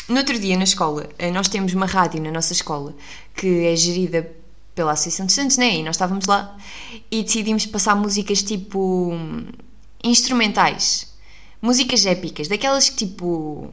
No 0.08 0.16
outro 0.16 0.36
dia, 0.36 0.56
na 0.56 0.64
escola, 0.64 1.08
eh, 1.18 1.30
nós 1.30 1.46
temos 1.46 1.72
uma 1.72 1.86
rádio 1.86 2.20
na 2.20 2.32
nossa 2.32 2.52
escola 2.52 2.92
que 3.36 3.66
é 3.66 3.76
gerida 3.76 4.28
pela 4.74 4.92
Associação 4.92 5.26
de 5.26 5.32
Estudantes, 5.32 5.56
né? 5.56 5.76
E 5.76 5.82
nós 5.84 5.94
estávamos 5.94 6.26
lá 6.26 6.56
e 7.08 7.22
decidimos 7.22 7.64
passar 7.66 7.94
músicas 7.94 8.42
tipo 8.42 9.12
instrumentais, 10.02 11.14
músicas 11.62 12.04
épicas, 12.04 12.48
daquelas 12.48 12.90
que 12.90 13.06
tipo. 13.06 13.72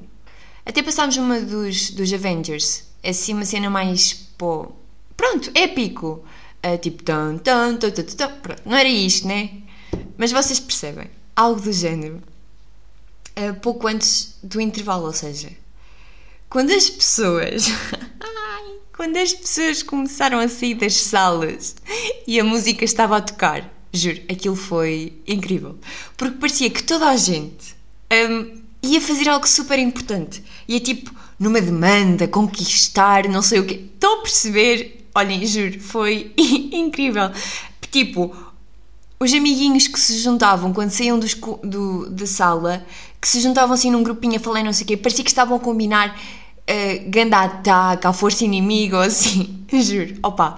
Até 0.66 0.82
passámos 0.82 1.18
uma 1.18 1.40
dos, 1.40 1.92
dos 1.92 2.12
Avengers, 2.14 2.84
assim, 3.04 3.34
uma 3.34 3.46
cena 3.46 3.70
mais. 3.70 4.14
Pô, 4.38 4.72
pronto, 5.18 5.52
épico. 5.54 6.24
Uh, 6.66 6.78
tipo, 6.78 7.04
pronto, 7.04 8.62
não 8.66 8.78
era 8.78 8.88
isto, 8.88 9.28
né? 9.28 9.50
Mas 10.18 10.32
vocês 10.32 10.60
percebem, 10.60 11.10
algo 11.36 11.60
do 11.60 11.74
género. 11.74 12.22
Uh, 13.38 13.54
pouco 13.60 13.88
antes 13.88 14.38
do 14.42 14.62
intervalo, 14.62 15.08
ou 15.08 15.14
seja, 15.14 15.50
quando 16.50 16.72
as 16.72 16.90
pessoas. 16.90 17.66
quando 18.96 19.18
as 19.18 19.34
pessoas 19.34 19.84
começaram 19.84 20.40
a 20.40 20.48
sair 20.48 20.76
das 20.76 20.94
salas 20.94 21.76
e 22.28 22.40
a 22.40 22.44
música 22.44 22.86
estava 22.86 23.18
a 23.18 23.22
tocar, 23.22 23.70
juro, 23.92 24.22
aquilo 24.30 24.56
foi 24.56 25.22
incrível. 25.28 25.78
Porque 26.16 26.38
parecia 26.38 26.70
que 26.70 26.84
toda 26.84 27.10
a 27.10 27.18
gente 27.18 27.76
um, 28.14 28.63
ia 28.84 29.02
fazer 29.02 29.30
algo 29.30 29.48
super 29.48 29.80
importante. 29.80 30.44
Ia 30.68 30.80
tipo, 30.80 31.12
numa 31.40 31.62
demanda, 31.62 32.28
conquistar, 32.28 33.28
não 33.28 33.42
sei 33.42 33.60
o 33.60 33.66
quê. 33.66 33.86
Estão 33.96 34.20
a 34.20 34.22
perceber 34.22 35.04
Olhem, 35.16 35.46
juro, 35.46 35.80
foi 35.80 36.34
incrível. 36.74 37.30
Tipo, 37.92 38.36
os 39.20 39.32
amiguinhos 39.32 39.88
que 39.88 40.00
se 40.00 40.18
juntavam 40.18 40.74
quando 40.74 40.90
saíam 40.90 41.20
dos, 41.20 41.36
do, 41.64 42.10
da 42.10 42.26
sala, 42.26 42.84
que 43.22 43.28
se 43.28 43.40
juntavam 43.40 43.76
assim 43.76 43.92
num 43.92 44.02
grupinho 44.02 44.38
a 44.38 44.40
falar 44.40 44.64
não 44.64 44.74
sei 44.74 44.86
o 44.86 44.88
quê, 44.88 44.98
parecia 44.98 45.24
que 45.24 45.30
estavam 45.30 45.58
a 45.58 45.60
combinar 45.60 46.18
uh, 46.18 47.10
ganda 47.10 47.38
ataque, 47.42 48.08
à 48.08 48.14
força 48.14 48.44
inimiga 48.44 48.98
ou 48.98 49.04
assim. 49.04 49.64
Juro. 49.72 50.16
Opa. 50.24 50.58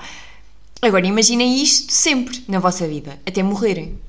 Agora 0.82 1.06
imaginem 1.06 1.62
isto 1.62 1.92
sempre 1.92 2.44
na 2.48 2.60
vossa 2.60 2.88
vida, 2.88 3.20
até 3.26 3.44
morrerem. 3.44 4.00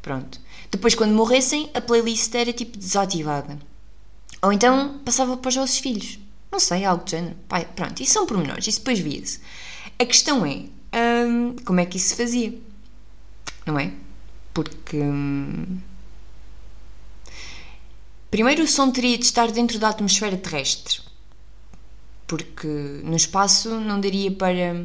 Pronto. 0.00 0.40
Depois, 0.70 0.94
quando 0.94 1.14
morressem, 1.14 1.70
a 1.74 1.80
playlist 1.80 2.34
era 2.34 2.52
tipo 2.52 2.76
desativada. 2.76 3.58
Ou 4.42 4.52
então 4.52 4.98
passava 5.04 5.36
para 5.36 5.48
os 5.48 5.56
vossos 5.56 5.78
filhos. 5.78 6.18
Não 6.50 6.60
sei, 6.60 6.84
algo 6.84 7.04
do 7.04 7.10
género. 7.10 7.36
Pai, 7.48 7.66
pronto, 7.76 8.02
isso 8.02 8.12
são 8.12 8.26
pormenores, 8.26 8.66
isso 8.66 8.78
depois 8.78 8.98
via-se. 8.98 9.40
A 9.98 10.04
questão 10.04 10.44
é 10.46 10.64
hum, 11.26 11.56
como 11.64 11.80
é 11.80 11.86
que 11.86 11.96
isso 11.96 12.10
se 12.10 12.16
fazia, 12.16 12.54
não 13.66 13.78
é? 13.78 13.92
Porque 14.54 14.96
hum, 14.98 15.78
Primeiro, 18.30 18.62
o 18.62 18.66
som 18.66 18.90
teria 18.90 19.16
de 19.16 19.24
estar 19.24 19.50
dentro 19.50 19.78
da 19.78 19.88
atmosfera 19.88 20.36
terrestre, 20.36 21.00
porque 22.26 22.66
no 23.02 23.16
espaço 23.16 23.80
não 23.80 23.98
daria 23.98 24.30
para 24.30 24.84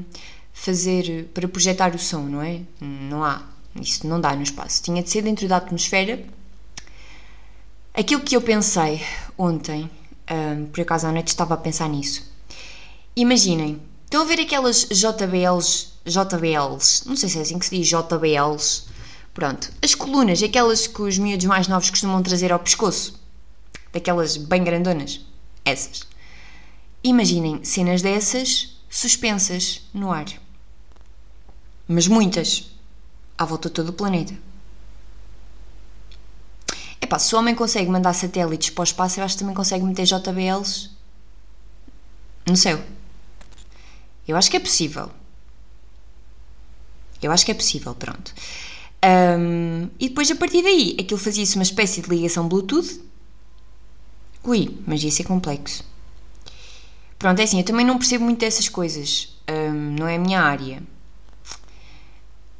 fazer, 0.54 1.26
para 1.34 1.48
projetar 1.48 1.94
o 1.94 2.00
som, 2.00 2.22
não 2.22 2.42
é? 2.42 2.62
Não 2.80 3.22
há. 3.22 3.44
Isso 3.80 4.08
não 4.08 4.22
dá 4.22 4.36
no 4.36 4.44
espaço. 4.44 4.84
Tinha 4.84 5.02
de 5.02 5.10
ser 5.10 5.24
dentro 5.24 5.48
da 5.48 5.58
atmosfera. 5.58 6.24
Aquilo 7.94 8.22
que 8.22 8.36
eu 8.36 8.42
pensei 8.42 9.02
ontem, 9.38 9.90
um, 10.32 10.66
por 10.66 10.82
acaso 10.82 11.08
à 11.08 11.12
noite 11.12 11.28
estava 11.28 11.54
a 11.54 11.58
pensar 11.58 11.90
nisso. 11.90 12.32
Imaginem, 13.16 13.80
estão 14.06 14.22
a 14.22 14.26
ver 14.26 14.40
aquelas 14.40 14.88
JBLs, 14.90 15.90
JBLs, 16.06 17.08
não 17.08 17.16
sei 17.16 17.30
se 17.30 17.38
é 17.38 17.42
assim 17.42 17.60
que 17.60 17.66
se 17.66 17.78
diz 17.78 17.88
JBLs, 17.88 18.86
pronto, 19.34 19.72
as 19.82 19.94
colunas, 19.94 20.42
aquelas 20.42 20.88
que 20.88 21.02
os 21.02 21.18
miúdos 21.20 21.46
mais 21.46 21.68
novos 21.68 21.92
costumam 21.92 22.24
trazer 22.24 22.52
ao 22.52 22.60
pescoço, 22.60 23.20
daquelas 23.92 24.38
bem 24.38 24.64
grandonas, 24.64 25.22
essas. 25.64 26.08
Imaginem 27.04 27.64
cenas 27.64 28.02
dessas 28.02 28.76
suspensas 28.90 29.82
no 29.94 30.12
ar. 30.12 30.26
Mas 31.88 32.08
muitas, 32.08 32.73
à 33.38 33.46
volta 33.46 33.70
de 33.70 33.76
todo 33.76 33.90
o 33.90 33.94
planeta. 33.94 34.36
Epá, 37.02 37.20
se 37.20 37.36
o 37.36 37.38
homem 37.38 37.54
consegue 37.54 37.90
mandar 37.90 38.14
satélites 38.14 38.70
para 38.70 38.82
o 38.82 38.86
espaço, 38.86 39.20
eu 39.20 39.24
acho 39.24 39.36
que 39.36 39.40
também 39.40 39.56
consegue 39.56 39.84
meter 39.84 40.06
JBLs 40.06 40.90
no 42.48 42.56
céu. 42.56 42.82
Eu 44.28 44.38
acho 44.38 44.50
que 44.50 44.58
é 44.58 44.60
possível. 44.60 45.12
Eu 47.22 47.32
acho 47.32 47.46
que 47.46 47.52
é 47.52 47.56
possível, 47.56 47.94
pronto. 47.96 48.34
Um, 49.04 49.90
e 50.00 50.08
depois, 50.10 50.32
a 50.32 50.36
partir 50.36 50.62
daí, 50.62 50.96
aquilo 51.00 51.20
fazia-se 51.20 51.56
uma 51.56 51.64
espécie 51.64 52.02
de 52.02 52.10
ligação 52.10 52.48
Bluetooth. 52.48 53.02
Ui, 54.44 54.78
mas 54.86 55.04
ia 55.04 55.12
ser 55.12 55.24
complexo. 55.24 55.84
Pronto, 57.20 57.40
é 57.40 57.44
assim, 57.44 57.60
eu 57.60 57.66
também 57.66 57.86
não 57.86 57.98
percebo 57.98 58.24
muito 58.24 58.40
dessas 58.40 58.68
coisas. 58.68 59.38
Um, 59.50 59.96
não 60.00 60.08
é 60.08 60.16
a 60.16 60.20
minha 60.20 60.42
área. 60.42 60.82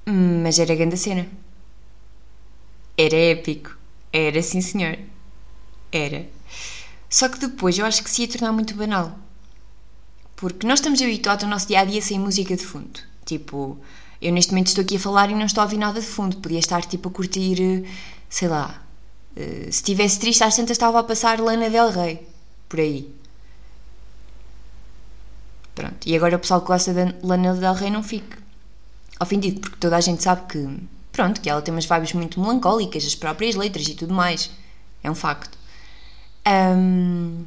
Mas 0.06 0.60
era 0.60 0.76
grande 0.76 0.96
a 0.96 0.98
cena. 0.98 1.28
Era 2.98 3.16
épico. 3.16 3.78
Era, 4.12 4.42
sim 4.42 4.62
senhor. 4.62 5.00
Era. 5.92 6.28
Só 7.10 7.30
que 7.30 7.40
depois 7.40 7.78
eu 7.78 7.86
acho 7.86 8.04
que 8.04 8.10
se 8.10 8.24
ia 8.24 8.28
tornar 8.28 8.52
muito 8.52 8.76
banal. 8.76 9.18
Porque 10.36 10.68
nós 10.68 10.80
estamos 10.80 11.02
habituados 11.02 11.44
ao 11.44 11.50
nosso 11.50 11.68
dia 11.68 11.80
a 11.80 11.86
dia 11.86 12.02
sem 12.02 12.20
música 12.20 12.56
de 12.56 12.66
fundo. 12.66 13.00
Tipo, 13.26 13.78
eu 14.22 14.32
neste 14.34 14.52
momento 14.52 14.68
estou 14.68 14.84
aqui 14.84 14.98
a 14.98 15.00
falar 15.00 15.30
e 15.30 15.36
não 15.36 15.46
estou 15.46 15.62
a 15.62 15.66
ouvir 15.66 15.78
nada 15.78 16.00
de 16.02 16.06
fundo. 16.06 16.38
Podia 16.38 16.60
estar 16.60 16.84
tipo 16.86 17.10
a 17.10 17.12
curtir, 17.12 17.86
sei 18.30 18.48
lá. 18.48 18.84
Eh, 19.36 19.64
se 19.66 19.70
estivesse 19.70 20.20
triste, 20.20 20.44
às 20.44 20.56
tantas 20.56 20.72
estava 20.72 21.00
a 21.00 21.04
passar 21.04 21.40
Lana 21.40 21.70
Del 21.70 21.90
Rey. 21.92 22.28
Por 22.68 22.80
aí. 22.80 23.10
Pronto. 25.74 26.08
E 26.08 26.16
agora 26.16 26.36
o 26.36 26.40
pessoal 26.40 26.62
que 26.62 26.68
gosta 26.68 26.94
de 26.94 27.16
Lana 27.26 27.54
Del 27.56 27.74
Rey 27.74 27.90
não 27.90 28.04
fica 28.04 28.43
ofendido, 29.24 29.62
porque 29.62 29.78
toda 29.78 29.98
a 29.98 30.02
gente 30.02 30.22
sabe 30.22 30.48
que 30.48 30.80
pronto, 31.14 31.40
que 31.40 31.50
ela 31.50 31.62
tem 31.62 31.74
umas 31.74 31.86
vibes 31.86 32.14
muito 32.14 32.42
melancólicas, 32.42 33.06
as 33.06 33.16
próprias 33.16 33.56
letras 33.56 33.88
e 33.88 33.94
tudo 33.94 34.14
mais. 34.14 34.50
É 35.04 35.10
um 35.10 35.16
facto. 35.16 35.58
Um, 36.46 37.46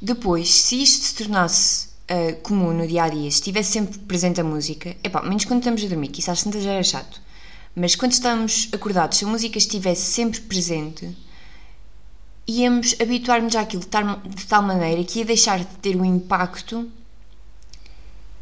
depois, 0.00 0.48
se 0.48 0.80
isto 0.80 1.04
se 1.06 1.14
tornasse 1.14 1.88
uh, 2.10 2.36
comum 2.42 2.72
no 2.72 2.86
dia 2.86 3.04
a 3.04 3.08
dia, 3.08 3.30
se 3.30 3.38
estivesse 3.38 3.72
sempre 3.72 3.98
presente 4.00 4.40
a 4.40 4.44
música, 4.44 4.96
epá, 5.02 5.22
menos 5.22 5.44
quando 5.44 5.60
estamos 5.60 5.82
a 5.82 5.88
dormir, 5.88 6.08
que 6.08 6.20
isso 6.20 6.30
às 6.30 6.42
tantas 6.42 6.64
era 6.64 6.82
chato, 6.82 7.20
mas 7.74 7.96
quando 7.96 8.12
estamos 8.12 8.68
acordados, 8.72 9.18
se 9.18 9.24
a 9.24 9.28
música 9.28 9.58
estivesse 9.58 10.02
sempre 10.02 10.40
presente, 10.42 11.16
íamos 12.46 12.94
habituar-nos 13.00 13.56
àquilo 13.56 13.82
de 13.82 14.46
tal 14.46 14.62
maneira 14.62 15.02
que 15.04 15.20
ia 15.20 15.24
deixar 15.24 15.58
de 15.58 15.66
ter 15.78 15.96
o 15.96 16.04
impacto 16.04 16.90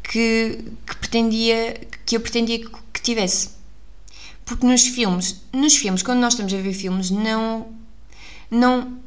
que, 0.07 0.63
que 0.85 0.95
pretendia 0.97 1.87
que 2.05 2.15
eu 2.15 2.21
pretendia 2.21 2.59
que 2.93 3.01
tivesse. 3.01 3.49
Porque 4.45 4.65
nos 4.65 4.87
filmes, 4.87 5.41
nos 5.51 5.75
filmes, 5.75 6.01
quando 6.01 6.19
nós 6.19 6.33
estamos 6.33 6.53
a 6.53 6.57
ver 6.57 6.73
filmes, 6.73 7.11
não. 7.11 7.67
não 8.49 8.97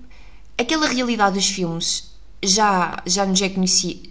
aquela 0.59 0.87
realidade 0.87 1.37
dos 1.37 1.49
filmes 1.49 2.11
já, 2.43 3.03
já 3.07 3.25
nos 3.25 3.41
é 3.41 3.49
conhecida. 3.49 4.11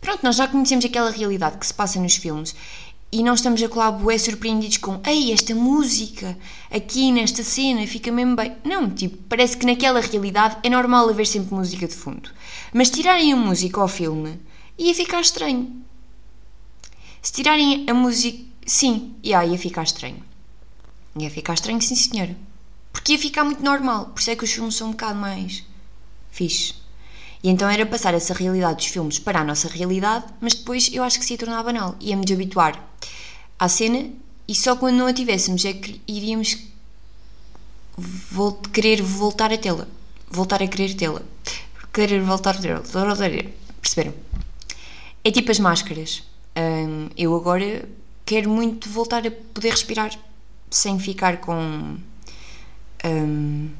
Pronto, 0.00 0.20
nós 0.22 0.36
já 0.36 0.46
conhecemos 0.46 0.84
aquela 0.84 1.10
realidade 1.10 1.58
que 1.58 1.66
se 1.66 1.74
passa 1.74 2.00
nos 2.00 2.14
filmes 2.14 2.54
e 3.12 3.24
não 3.24 3.34
estamos 3.34 3.60
a 3.60 3.68
colar 3.68 3.90
bué 3.90 4.16
surpreendidos 4.16 4.76
com 4.76 5.00
ei, 5.04 5.32
esta 5.32 5.52
música 5.52 6.38
aqui 6.70 7.10
nesta 7.10 7.42
cena 7.42 7.84
fica 7.88 8.12
mesmo 8.12 8.36
bem. 8.36 8.56
Não, 8.64 8.88
tipo, 8.88 9.16
parece 9.28 9.56
que 9.56 9.66
naquela 9.66 10.00
realidade 10.00 10.58
é 10.62 10.70
normal 10.70 11.08
haver 11.08 11.26
sempre 11.26 11.52
música 11.52 11.88
de 11.88 11.94
fundo. 11.94 12.30
Mas 12.72 12.88
tirarem 12.88 13.32
a 13.32 13.36
música 13.36 13.80
ao 13.80 13.88
filme 13.88 14.38
ia 14.78 14.94
ficar 14.94 15.20
estranho. 15.20 15.89
Se 17.22 17.32
tirarem 17.32 17.86
a 17.88 17.94
música 17.94 18.50
Sim, 18.70 19.16
yeah, 19.24 19.44
ia 19.44 19.58
ficar 19.58 19.82
estranho. 19.82 20.22
Ia 21.18 21.28
ficar 21.28 21.54
estranho, 21.54 21.82
sim 21.82 21.96
senhora. 21.96 22.36
Porque 22.92 23.14
ia 23.14 23.18
ficar 23.18 23.42
muito 23.42 23.64
normal. 23.64 24.06
Por 24.06 24.20
isso 24.20 24.30
é 24.30 24.36
que 24.36 24.44
os 24.44 24.52
filmes 24.52 24.76
são 24.76 24.88
um 24.88 24.90
bocado 24.92 25.18
mais 25.18 25.64
fixe. 26.30 26.74
E 27.42 27.48
então 27.48 27.68
era 27.68 27.84
passar 27.84 28.14
essa 28.14 28.32
realidade 28.32 28.76
dos 28.76 28.86
filmes 28.86 29.18
para 29.18 29.40
a 29.40 29.44
nossa 29.44 29.66
realidade, 29.66 30.26
mas 30.40 30.54
depois 30.54 30.88
eu 30.92 31.02
acho 31.02 31.18
que 31.18 31.24
se 31.24 31.32
ia 31.32 31.38
tornar 31.38 31.64
banal. 31.64 31.96
Íamos 32.00 32.30
habituar 32.30 32.80
à 33.58 33.68
cena 33.68 34.08
e 34.46 34.54
só 34.54 34.76
quando 34.76 34.98
não 34.98 35.08
a 35.08 35.12
tivéssemos 35.12 35.64
é 35.64 35.72
que 35.72 36.00
iríamos 36.06 36.58
querer 38.72 39.02
voltar 39.02 39.52
a 39.52 39.58
tê-la. 39.58 39.88
Voltar 40.30 40.62
a 40.62 40.68
querer 40.68 40.94
tê-la. 40.94 41.22
Querer 41.92 42.22
voltar 42.22 42.56
a 42.56 42.60
tê-la. 42.60 42.82
Perceberam? 43.80 44.14
É 45.24 45.30
tipo 45.32 45.50
as 45.50 45.58
máscaras. 45.58 46.29
Hum, 46.86 47.10
eu 47.16 47.34
agora 47.34 47.88
quero 48.24 48.48
muito 48.48 48.88
voltar 48.88 49.26
a 49.26 49.30
poder 49.30 49.70
respirar 49.70 50.10
sem 50.70 50.98
ficar 50.98 51.38
com 51.38 51.98
um, 53.04 53.70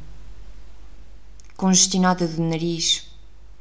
congestionada 1.57 2.27
do 2.27 2.43
nariz 2.43 3.09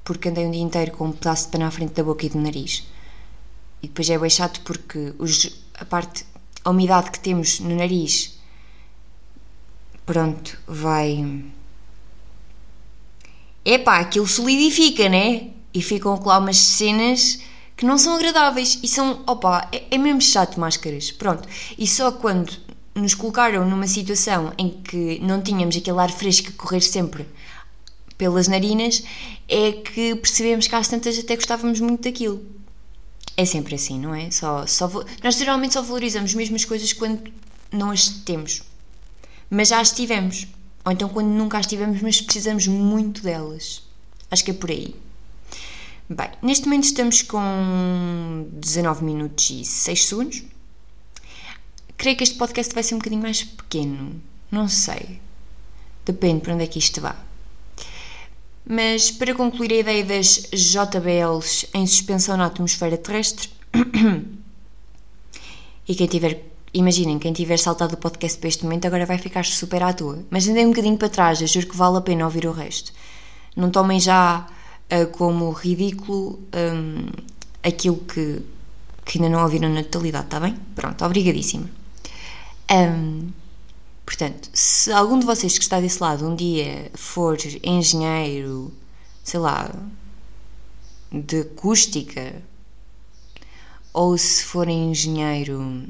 porque 0.03 0.29
andei 0.29 0.45
um 0.45 0.51
dia 0.51 0.61
inteiro 0.61 0.91
com 0.91 1.05
um 1.05 1.11
pedaço 1.11 1.45
de 1.45 1.51
pano 1.51 1.65
à 1.65 1.71
frente 1.71 1.93
da 1.93 2.03
boca 2.03 2.25
e 2.25 2.29
do 2.29 2.39
nariz 2.39 2.87
e 3.81 3.87
depois 3.87 4.09
é 4.09 4.17
bem 4.17 4.29
chato 4.29 4.61
porque 4.61 5.13
os, 5.19 5.61
a 5.75 5.85
parte 5.85 6.25
a 6.65 6.69
umidade 6.71 7.11
que 7.11 7.19
temos 7.19 7.59
no 7.59 7.75
nariz 7.75 8.37
pronto 10.05 10.57
vai 10.67 11.43
epá, 13.63 13.99
aquilo 13.99 14.27
solidifica, 14.27 15.07
né? 15.07 15.51
E 15.73 15.81
ficam 15.81 16.19
lá 16.25 16.39
umas 16.39 16.57
cenas 16.57 17.39
que 17.79 17.85
não 17.85 17.97
são 17.97 18.15
agradáveis 18.15 18.77
e 18.83 18.89
são, 18.89 19.23
opa, 19.25 19.69
é, 19.71 19.85
é 19.91 19.97
mesmo 19.97 20.21
chato 20.21 20.59
máscaras, 20.59 21.11
pronto. 21.11 21.47
E 21.77 21.87
só 21.87 22.11
quando 22.11 22.51
nos 22.93 23.13
colocaram 23.13 23.65
numa 23.65 23.87
situação 23.87 24.51
em 24.57 24.69
que 24.69 25.17
não 25.21 25.41
tínhamos 25.41 25.77
aquele 25.77 25.97
ar 25.97 26.11
fresco 26.11 26.49
a 26.49 26.61
correr 26.61 26.81
sempre 26.81 27.25
pelas 28.17 28.49
narinas, 28.49 29.01
é 29.47 29.71
que 29.71 30.13
percebemos 30.15 30.67
que 30.67 30.75
às 30.75 30.89
tantas 30.89 31.17
até 31.17 31.37
gostávamos 31.37 31.79
muito 31.79 32.03
daquilo. 32.03 32.45
É 33.37 33.45
sempre 33.45 33.75
assim, 33.75 33.97
não 33.97 34.13
é? 34.13 34.29
Só, 34.29 34.67
só, 34.67 34.91
nós 35.23 35.37
geralmente 35.37 35.75
só 35.75 35.81
valorizamos 35.81 36.33
mesmo 36.33 36.57
as 36.57 36.65
coisas 36.65 36.91
quando 36.91 37.31
não 37.71 37.91
as 37.91 38.09
temos. 38.09 38.61
Mas 39.49 39.69
já 39.69 39.79
as 39.79 39.93
tivemos. 39.93 40.47
Ou 40.83 40.91
então 40.91 41.07
quando 41.07 41.29
nunca 41.29 41.57
as 41.57 41.65
tivemos, 41.65 42.01
mas 42.01 42.19
precisamos 42.19 42.67
muito 42.67 43.23
delas. 43.23 43.83
Acho 44.29 44.43
que 44.43 44.51
é 44.51 44.53
por 44.53 44.69
aí. 44.69 44.93
Bem, 46.11 46.27
neste 46.41 46.65
momento 46.65 46.85
estamos 46.85 47.21
com 47.21 48.47
19 48.53 49.05
minutos 49.05 49.47
e 49.51 49.63
6 49.63 50.05
segundos. 50.07 50.43
Creio 51.95 52.17
que 52.17 52.23
este 52.23 52.35
podcast 52.35 52.73
vai 52.73 52.81
ser 52.81 52.95
um 52.95 52.97
bocadinho 52.97 53.21
mais 53.21 53.43
pequeno. 53.43 54.19
Não 54.49 54.67
sei. 54.67 55.21
Depende 56.03 56.41
para 56.41 56.55
onde 56.55 56.63
é 56.63 56.67
que 56.67 56.79
isto 56.79 56.99
vá. 56.99 57.15
Mas 58.65 59.11
para 59.11 59.35
concluir 59.35 59.71
a 59.71 59.75
ideia 59.75 60.03
das 60.03 60.49
JBLs 60.51 61.69
em 61.75 61.85
suspensão 61.85 62.35
na 62.35 62.47
atmosfera 62.47 62.97
terrestre, 62.97 63.47
e 65.87 65.93
quem 65.93 66.07
tiver, 66.07 66.43
imaginem, 66.73 67.19
quem 67.19 67.33
tiver 67.33 67.57
saltado 67.57 67.93
o 67.93 67.97
podcast 67.97 68.39
para 68.39 68.49
este 68.49 68.63
momento 68.63 68.87
agora 68.87 69.05
vai 69.05 69.19
ficar 69.19 69.45
super 69.45 69.83
à 69.83 69.93
toa. 69.93 70.25
Mas 70.31 70.47
andei 70.47 70.65
um 70.65 70.69
bocadinho 70.69 70.97
para 70.97 71.07
trás, 71.07 71.39
eu 71.39 71.47
juro 71.47 71.67
que 71.67 71.77
vale 71.77 71.97
a 71.97 72.01
pena 72.01 72.25
ouvir 72.25 72.47
o 72.47 72.51
resto. 72.51 72.91
Não 73.55 73.69
tomem 73.69 73.99
já 73.99 74.47
como 75.11 75.51
ridículo 75.51 76.39
um, 76.53 77.07
aquilo 77.63 77.97
que, 77.97 78.41
que 79.05 79.17
ainda 79.17 79.29
não 79.29 79.43
ouviram 79.43 79.69
na 79.69 79.83
totalidade, 79.83 80.25
está 80.25 80.39
bem? 80.39 80.57
Pronto, 80.75 81.05
obrigadíssima. 81.05 81.69
Um, 82.71 83.29
portanto, 84.05 84.49
se 84.53 84.91
algum 84.91 85.19
de 85.19 85.25
vocês 85.25 85.57
que 85.57 85.63
está 85.63 85.79
desse 85.79 86.01
lado 86.01 86.27
um 86.27 86.35
dia 86.35 86.91
for 86.95 87.37
engenheiro, 87.63 88.71
sei 89.23 89.39
lá, 89.39 89.71
de 91.11 91.41
acústica, 91.41 92.41
ou 93.93 94.17
se 94.17 94.43
for 94.43 94.67
engenheiro, 94.67 95.83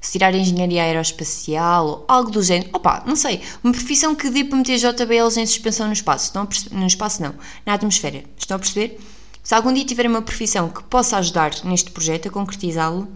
se 0.00 0.12
tirar 0.12 0.34
engenharia 0.34 0.82
aeroespacial 0.82 1.86
ou 1.86 2.04
algo 2.08 2.30
do 2.30 2.42
género. 2.42 2.70
Opa, 2.72 3.02
não 3.06 3.16
sei. 3.16 3.40
Uma 3.62 3.72
profissão 3.72 4.14
que 4.14 4.30
dê 4.30 4.44
para 4.44 4.56
meter 4.58 4.78
JBLs 4.78 5.40
em 5.40 5.46
suspensão 5.46 5.86
no 5.86 5.92
espaço. 5.92 6.26
Estão 6.26 6.48
no 6.72 6.86
espaço, 6.86 7.22
não. 7.22 7.34
Na 7.64 7.74
atmosfera. 7.74 8.24
Estão 8.38 8.56
a 8.56 8.60
perceber? 8.60 9.00
Se 9.42 9.54
algum 9.54 9.72
dia 9.72 9.84
tiver 9.84 10.06
uma 10.06 10.22
profissão 10.22 10.68
que 10.68 10.82
possa 10.84 11.18
ajudar 11.18 11.52
neste 11.64 11.90
projeto 11.90 12.28
a 12.28 12.30
concretizá-lo, 12.30 13.08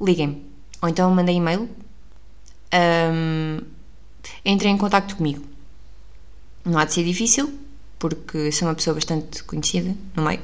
liguem-me. 0.00 0.46
Ou 0.80 0.88
então 0.88 1.10
mandem 1.12 1.38
e-mail. 1.38 1.68
Um, 2.72 3.60
entrem 4.44 4.74
em 4.74 4.78
contato 4.78 5.16
comigo. 5.16 5.44
Não 6.64 6.78
há 6.78 6.84
de 6.84 6.94
ser 6.94 7.04
difícil, 7.04 7.52
porque 7.98 8.52
sou 8.52 8.68
uma 8.68 8.74
pessoa 8.74 8.94
bastante 8.94 9.42
conhecida 9.44 9.94
no 10.14 10.22
meio. 10.22 10.40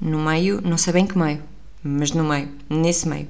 No 0.00 0.18
meio, 0.18 0.60
não 0.62 0.78
sei 0.78 0.92
bem 0.92 1.06
que 1.06 1.16
meio, 1.16 1.42
mas 1.82 2.12
no 2.12 2.24
meio, 2.24 2.48
nesse 2.68 3.08
meio. 3.08 3.28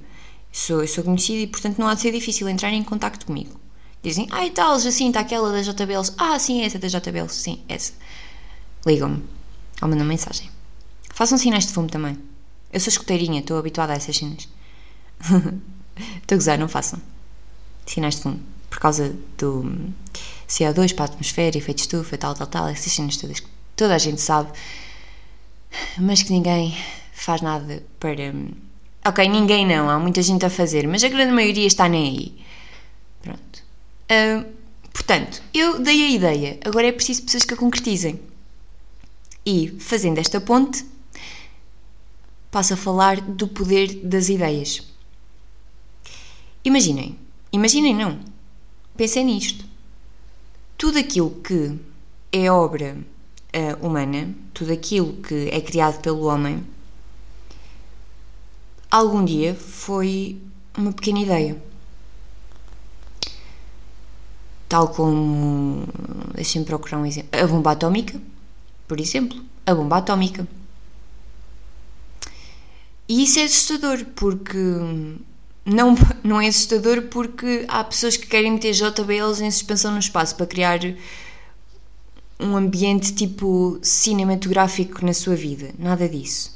Sou, 0.57 0.89
sou 0.89 1.05
conhecida 1.05 1.41
e, 1.41 1.47
portanto, 1.47 1.77
não 1.77 1.87
há 1.87 1.93
de 1.93 2.01
ser 2.01 2.11
difícil 2.11 2.49
entrar 2.49 2.73
em 2.73 2.83
contato 2.83 3.27
comigo. 3.27 3.61
Dizem, 4.03 4.27
ai 4.31 4.49
ah, 4.49 4.53
tal, 4.55 4.81
Jacinta, 4.81 5.21
aquela 5.21 5.53
da 5.53 5.61
JBLs. 5.61 6.15
Ah, 6.17 6.39
sim, 6.39 6.65
essa 6.65 6.79
da 6.79 6.89
JBLs, 6.89 7.35
sim, 7.35 7.63
essa. 7.69 7.93
Ligam-me 8.87 9.23
ou 9.83 9.89
mandam 9.89 10.07
mensagem. 10.07 10.51
Façam 11.13 11.37
sinais 11.37 11.67
de 11.67 11.75
fumo 11.75 11.89
também. 11.89 12.19
Eu 12.73 12.81
sou 12.81 12.91
escuteirinha, 12.91 13.41
estou 13.41 13.59
habituada 13.59 13.93
a 13.93 13.97
essas 13.97 14.17
cenas. 14.17 14.49
estou 15.21 16.35
a 16.35 16.39
gozar, 16.39 16.59
não 16.59 16.69
façam. 16.69 17.03
Sinais 17.85 18.15
de 18.15 18.23
fumo. 18.23 18.41
Por 18.71 18.79
causa 18.79 19.15
do 19.37 19.93
CO2 20.49 20.95
para 20.95 21.05
a 21.05 21.09
atmosfera, 21.09 21.59
efeito 21.59 21.81
estufa, 21.81 22.17
tal, 22.17 22.35
tal, 22.35 22.47
tal, 22.47 22.69
essas 22.69 22.95
cenas 22.95 23.19
todas 23.19 23.41
que 23.41 23.49
toda 23.77 23.95
a 23.95 23.99
gente 23.99 24.23
sabe, 24.23 24.51
mas 25.99 26.23
que 26.23 26.33
ninguém 26.33 26.75
faz 27.13 27.43
nada 27.43 27.85
para 28.01 28.33
Ok, 29.07 29.29
ninguém 29.29 29.65
não, 29.65 29.89
há 29.89 30.01
muita 30.01 30.21
gente 30.21 30.45
a 30.45 30.51
fazer, 30.51 30.89
mas 30.89 31.05
a 31.05 31.09
grande 31.09 31.33
maioria 31.33 31.65
está 31.65 31.89
nem 31.89 32.09
aí. 32.09 32.35
Pronto. 33.23 33.63
Uh, 34.11 34.53
portanto, 34.93 35.41
eu 35.55 35.79
dei 35.79 36.07
a 36.07 36.11
ideia, 36.11 36.59
agora 36.65 36.89
é 36.89 36.93
preciso 36.93 37.23
pessoas 37.23 37.45
que 37.45 37.55
a 37.55 37.57
concretizem. 37.57 38.19
E, 39.45 39.69
fazendo 39.79 40.19
esta 40.19 40.41
ponte, 40.41 40.85
passo 42.51 42.75
a 42.75 42.77
falar 42.77 43.21
do 43.21 43.47
poder 43.47 43.95
das 44.03 44.29
ideias. 44.29 44.83
Imaginem, 46.65 47.17
imaginem 47.53 47.95
não, 47.95 48.19
pensem 48.97 49.25
nisto. 49.25 49.65
Tudo 50.77 50.99
aquilo 50.99 51.31
que 51.31 51.79
é 52.33 52.51
obra 52.51 52.99
uh, 53.55 53.87
humana, 53.87 54.35
tudo 54.53 54.73
aquilo 54.73 55.13
que 55.19 55.49
é 55.53 55.61
criado 55.61 56.01
pelo 56.01 56.25
homem, 56.25 56.67
algum 58.97 59.25
dia 59.25 59.55
foi 59.55 60.41
uma 60.77 60.93
pequena 60.93 61.21
ideia. 61.21 61.63
Tal 64.69 64.89
como, 64.89 65.87
deixem-me 66.35 66.67
procurar 66.67 66.99
um 66.99 67.07
exemplo, 67.07 67.41
a 67.41 67.47
bomba 67.47 67.73
atómica, 67.73 68.21
por 68.89 68.99
exemplo, 68.99 69.41
a 69.65 69.75
bomba 69.75 69.99
atómica. 69.99 70.47
E 73.09 73.23
isso 73.23 73.39
é 73.39 73.45
assustador, 73.45 74.05
porque 74.17 74.59
não, 75.65 75.95
não 76.25 76.41
é 76.41 76.49
assustador 76.49 77.03
porque 77.03 77.65
há 77.69 77.85
pessoas 77.85 78.17
que 78.17 78.27
querem 78.27 78.53
meter 78.53 78.73
JBLs 78.73 79.45
em 79.45 79.51
suspensão 79.51 79.93
no 79.93 79.99
espaço 79.99 80.35
para 80.35 80.47
criar 80.47 80.81
um 82.39 82.57
ambiente 82.57 83.15
tipo 83.15 83.79
cinematográfico 83.83 85.05
na 85.05 85.15
sua 85.15 85.37
vida. 85.37 85.73
Nada 85.79 86.09
disso. 86.09 86.56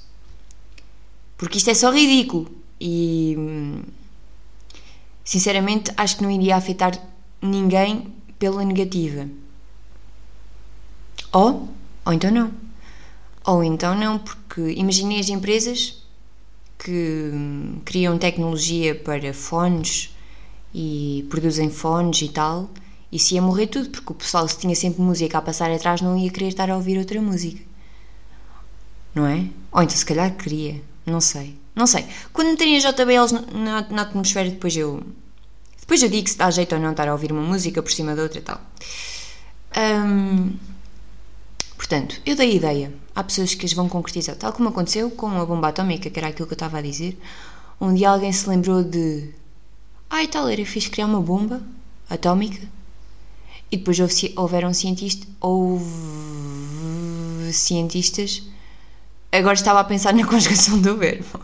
Porque 1.40 1.56
isto 1.56 1.70
é 1.70 1.74
só 1.74 1.90
ridículo. 1.90 2.50
E 2.78 3.34
sinceramente 5.24 5.90
acho 5.96 6.18
que 6.18 6.22
não 6.22 6.30
iria 6.30 6.54
afetar 6.54 6.92
ninguém 7.40 8.12
pela 8.38 8.62
negativa. 8.62 9.26
Ou, 11.32 11.66
ou 12.04 12.12
então 12.12 12.30
não. 12.30 12.52
Ou 13.46 13.64
então 13.64 13.94
não, 13.96 14.18
porque 14.18 14.60
imaginei 14.72 15.18
as 15.18 15.30
empresas 15.30 16.04
que 16.78 17.32
criam 17.86 18.18
tecnologia 18.18 18.94
para 18.94 19.32
fones 19.32 20.14
e 20.74 21.26
produzem 21.30 21.70
fones 21.70 22.20
e 22.20 22.28
tal, 22.28 22.68
e 23.10 23.18
se 23.18 23.36
ia 23.36 23.40
morrer 23.40 23.68
tudo, 23.68 23.88
porque 23.88 24.12
o 24.12 24.14
pessoal, 24.14 24.46
se 24.46 24.58
tinha 24.58 24.76
sempre 24.76 25.00
música 25.00 25.38
a 25.38 25.42
passar 25.42 25.70
atrás, 25.70 26.02
não 26.02 26.18
ia 26.18 26.30
querer 26.30 26.48
estar 26.48 26.70
a 26.70 26.76
ouvir 26.76 26.98
outra 26.98 27.20
música. 27.22 27.62
Não 29.14 29.26
é? 29.26 29.46
Ou 29.72 29.82
então, 29.82 29.96
se 29.96 30.04
calhar, 30.04 30.36
queria. 30.36 30.89
Não 31.06 31.20
sei. 31.20 31.58
Não 31.74 31.86
sei. 31.86 32.06
Quando 32.32 32.48
meterem 32.50 32.76
as 32.76 32.82
JBLs 32.82 33.32
na, 33.52 33.88
na 33.88 34.02
atmosfera, 34.02 34.50
depois 34.50 34.76
eu. 34.76 35.02
Depois 35.80 36.02
eu 36.02 36.08
digo 36.08 36.28
se 36.28 36.36
dá 36.36 36.50
jeito 36.50 36.74
ou 36.74 36.80
não 36.80 36.90
estar 36.90 37.08
a 37.08 37.12
ouvir 37.12 37.32
uma 37.32 37.42
música 37.42 37.82
por 37.82 37.90
cima 37.90 38.14
da 38.14 38.22
outra 38.22 38.38
e 38.38 38.42
tal. 38.42 38.60
Portanto, 41.76 42.20
eu 42.24 42.36
dei 42.36 42.56
ideia. 42.56 42.92
Há 43.14 43.24
pessoas 43.24 43.54
que 43.54 43.66
as 43.66 43.72
vão 43.72 43.88
concretizar. 43.88 44.36
Tal 44.36 44.52
como 44.52 44.68
aconteceu 44.68 45.10
com 45.10 45.28
a 45.28 45.44
bomba 45.44 45.68
atómica, 45.68 46.08
que 46.10 46.18
era 46.18 46.28
aquilo 46.28 46.46
que 46.46 46.52
eu 46.52 46.56
estava 46.56 46.78
a 46.78 46.82
dizer. 46.82 47.18
Dia 47.94 48.10
alguém 48.10 48.32
se 48.32 48.48
lembrou 48.48 48.84
de. 48.84 49.30
E 50.12 50.28
tal, 50.28 50.48
era 50.48 50.64
fixe 50.64 50.90
criar 50.90 51.06
uma 51.06 51.20
bomba 51.20 51.62
atómica. 52.08 52.60
E 53.72 53.76
depois 53.76 53.98
houve, 53.98 54.32
houveram 54.36 54.72
cientistas. 54.74 55.28
Houve 55.40 55.84
cientistas 57.52 58.42
Agora 59.32 59.54
estava 59.54 59.80
a 59.80 59.84
pensar 59.84 60.12
na 60.12 60.26
conjugação 60.26 60.80
do 60.80 60.96
verbo. 60.96 61.40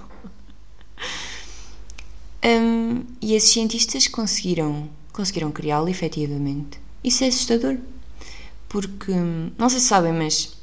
Um, 2.45 3.05
e 3.21 3.35
esses 3.35 3.51
cientistas 3.51 4.09
conseguiram, 4.09 4.89
conseguiram 5.13 5.51
criá-lo 5.51 5.89
efetivamente. 5.89 6.81
Isso 7.03 7.25
é 7.25 7.29
assustador. 7.29 7.77
Porque, 8.69 9.13
não 9.57 9.69
sei 9.69 9.81
se 9.81 9.87
sabem, 9.87 10.13
mas. 10.13 10.57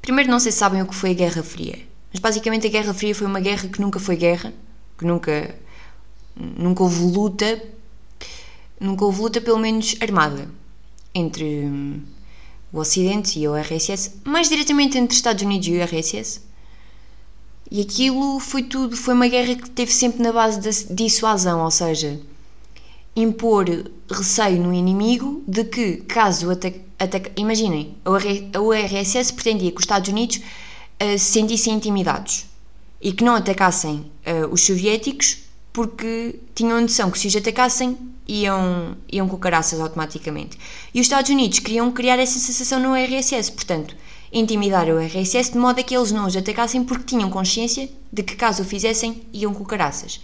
Primeiro, 0.00 0.30
não 0.30 0.40
sei 0.40 0.52
se 0.52 0.58
sabem 0.58 0.82
o 0.82 0.86
que 0.86 0.94
foi 0.94 1.10
a 1.10 1.14
Guerra 1.14 1.42
Fria. 1.42 1.78
Mas 2.12 2.20
basicamente 2.20 2.66
a 2.66 2.70
Guerra 2.70 2.94
Fria 2.94 3.14
foi 3.14 3.26
uma 3.26 3.40
guerra 3.40 3.68
que 3.68 3.80
nunca 3.80 3.98
foi 3.98 4.16
guerra, 4.16 4.52
que 4.98 5.04
nunca. 5.04 5.54
Nunca 6.34 6.82
houve 6.82 7.02
luta. 7.02 7.62
Nunca 8.80 9.04
houve 9.04 9.20
luta, 9.20 9.40
pelo 9.40 9.58
menos 9.58 9.96
armada, 10.00 10.48
entre 11.14 11.44
hum, 11.44 12.02
o 12.72 12.78
Ocidente 12.78 13.38
e 13.38 13.46
a 13.46 13.50
URSS, 13.52 14.22
mais 14.24 14.48
diretamente 14.48 14.98
entre 14.98 15.14
Estados 15.14 15.42
Unidos 15.44 15.68
e 15.68 15.80
a 15.80 15.84
URSS, 15.84 16.40
e 17.72 17.80
aquilo 17.80 18.38
foi 18.38 18.62
tudo, 18.64 18.94
foi 18.94 19.14
uma 19.14 19.26
guerra 19.26 19.54
que 19.54 19.70
teve 19.70 19.90
sempre 19.90 20.22
na 20.22 20.30
base 20.30 20.60
da 20.60 20.94
dissuasão, 20.94 21.64
ou 21.64 21.70
seja, 21.70 22.20
impor 23.16 23.64
receio 24.10 24.62
no 24.62 24.74
inimigo 24.74 25.42
de 25.48 25.64
que, 25.64 25.96
caso 26.06 26.50
ataque. 26.50 27.32
imaginem, 27.34 27.96
a 28.04 28.60
URSS 28.60 29.32
pretendia 29.32 29.70
que 29.70 29.78
os 29.78 29.84
Estados 29.84 30.10
Unidos 30.10 30.36
uh, 30.36 31.18
se 31.18 31.32
sentissem 31.32 31.72
intimidados 31.72 32.44
e 33.00 33.10
que 33.10 33.24
não 33.24 33.36
atacassem 33.36 34.04
uh, 34.26 34.52
os 34.52 34.60
soviéticos 34.60 35.38
porque 35.72 36.40
tinham 36.54 36.78
noção 36.78 37.10
que 37.10 37.18
se 37.18 37.28
os 37.28 37.36
atacassem 37.36 37.96
iam, 38.28 38.98
iam 39.10 39.26
com 39.26 39.38
caraças 39.38 39.80
automaticamente. 39.80 40.58
E 40.92 41.00
os 41.00 41.06
Estados 41.06 41.30
Unidos 41.30 41.58
queriam 41.60 41.90
criar 41.90 42.18
essa 42.18 42.38
sensação 42.38 42.78
no 42.78 42.92
URSS, 42.92 43.50
portanto, 43.50 43.96
intimidar 44.32 44.88
o 44.88 44.98
RSS 44.98 45.52
de 45.52 45.58
modo 45.58 45.80
a 45.80 45.82
que 45.82 45.94
eles 45.94 46.10
não 46.10 46.26
os 46.26 46.36
atacassem 46.36 46.82
porque 46.82 47.04
tinham 47.04 47.28
consciência 47.28 47.88
de 48.12 48.22
que 48.22 48.34
caso 48.34 48.62
o 48.62 48.64
fizessem 48.64 49.22
iam 49.32 49.52
com 49.52 49.64
caraças. 49.64 50.20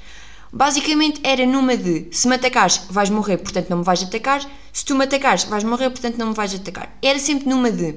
Basicamente 0.50 1.20
era 1.22 1.44
numa 1.44 1.76
de 1.76 2.08
se 2.10 2.26
me 2.26 2.36
atacares 2.36 2.80
vais 2.88 3.10
morrer, 3.10 3.36
portanto 3.36 3.68
não 3.68 3.78
me 3.78 3.84
vais 3.84 4.02
atacar, 4.02 4.40
se 4.72 4.84
tu 4.84 4.94
me 4.94 5.04
atacares 5.04 5.44
vais 5.44 5.62
morrer, 5.62 5.90
portanto 5.90 6.16
não 6.16 6.28
me 6.28 6.34
vais 6.34 6.54
atacar. 6.54 6.96
Era 7.02 7.18
sempre 7.18 7.48
numa 7.48 7.70
de 7.70 7.96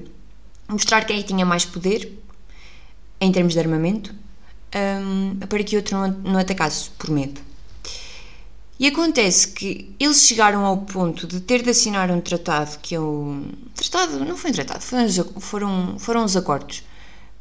mostrar 0.68 1.06
quem 1.06 1.22
tinha 1.22 1.46
mais 1.46 1.64
poder 1.64 2.12
em 3.22 3.32
termos 3.32 3.54
de 3.54 3.60
armamento 3.60 4.14
um, 4.76 5.38
para 5.48 5.64
que 5.64 5.78
outro 5.78 5.98
não, 5.98 6.08
não 6.10 6.40
atacasse 6.40 6.90
por 6.92 7.10
medo. 7.10 7.40
E 8.82 8.88
acontece 8.88 9.50
que 9.50 9.96
eles 10.00 10.24
chegaram 10.24 10.66
ao 10.66 10.76
ponto 10.76 11.28
de 11.28 11.40
ter 11.40 11.62
de 11.62 11.70
assinar 11.70 12.10
um 12.10 12.20
tratado 12.20 12.80
que 12.80 12.96
é 12.96 13.00
o. 13.00 13.44
Tratado, 13.76 14.26
não 14.26 14.36
foi 14.36 14.50
um 14.50 14.54
tratado, 14.56 14.84
foram, 15.40 16.00
foram 16.00 16.26
os 16.26 16.36
acordos 16.36 16.84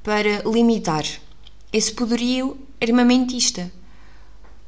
para 0.02 0.42
limitar 0.42 1.02
esse 1.72 1.94
poderio 1.94 2.58
armamentista. 2.78 3.72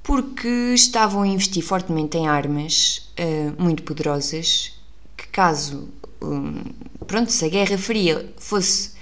Porque 0.02 0.48
estavam 0.74 1.20
a 1.20 1.26
investir 1.26 1.62
fortemente 1.62 2.16
em 2.16 2.26
armas 2.26 3.12
uh, 3.18 3.62
muito 3.62 3.82
poderosas 3.82 4.72
que, 5.14 5.26
caso. 5.26 5.90
Um, 6.22 6.64
pronto, 7.06 7.30
se 7.30 7.44
a 7.44 7.50
Guerra 7.50 7.76
Fria 7.76 8.32
fosse. 8.38 8.92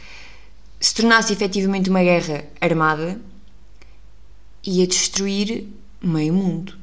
se 0.81 0.93
tornasse 0.93 1.33
efetivamente 1.33 1.89
uma 1.89 2.03
guerra 2.03 2.47
armada, 2.61 3.21
ia 4.65 4.89
destruir 4.89 5.69
meio 6.03 6.35
mundo 6.35 6.80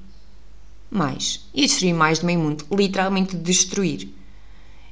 mais. 0.89 1.47
Ia 1.53 1.65
destruir 1.65 1.93
mais 1.93 2.19
de 2.19 2.25
meio 2.25 2.39
mundo. 2.39 2.65
Literalmente 2.71 3.35
destruir. 3.35 4.09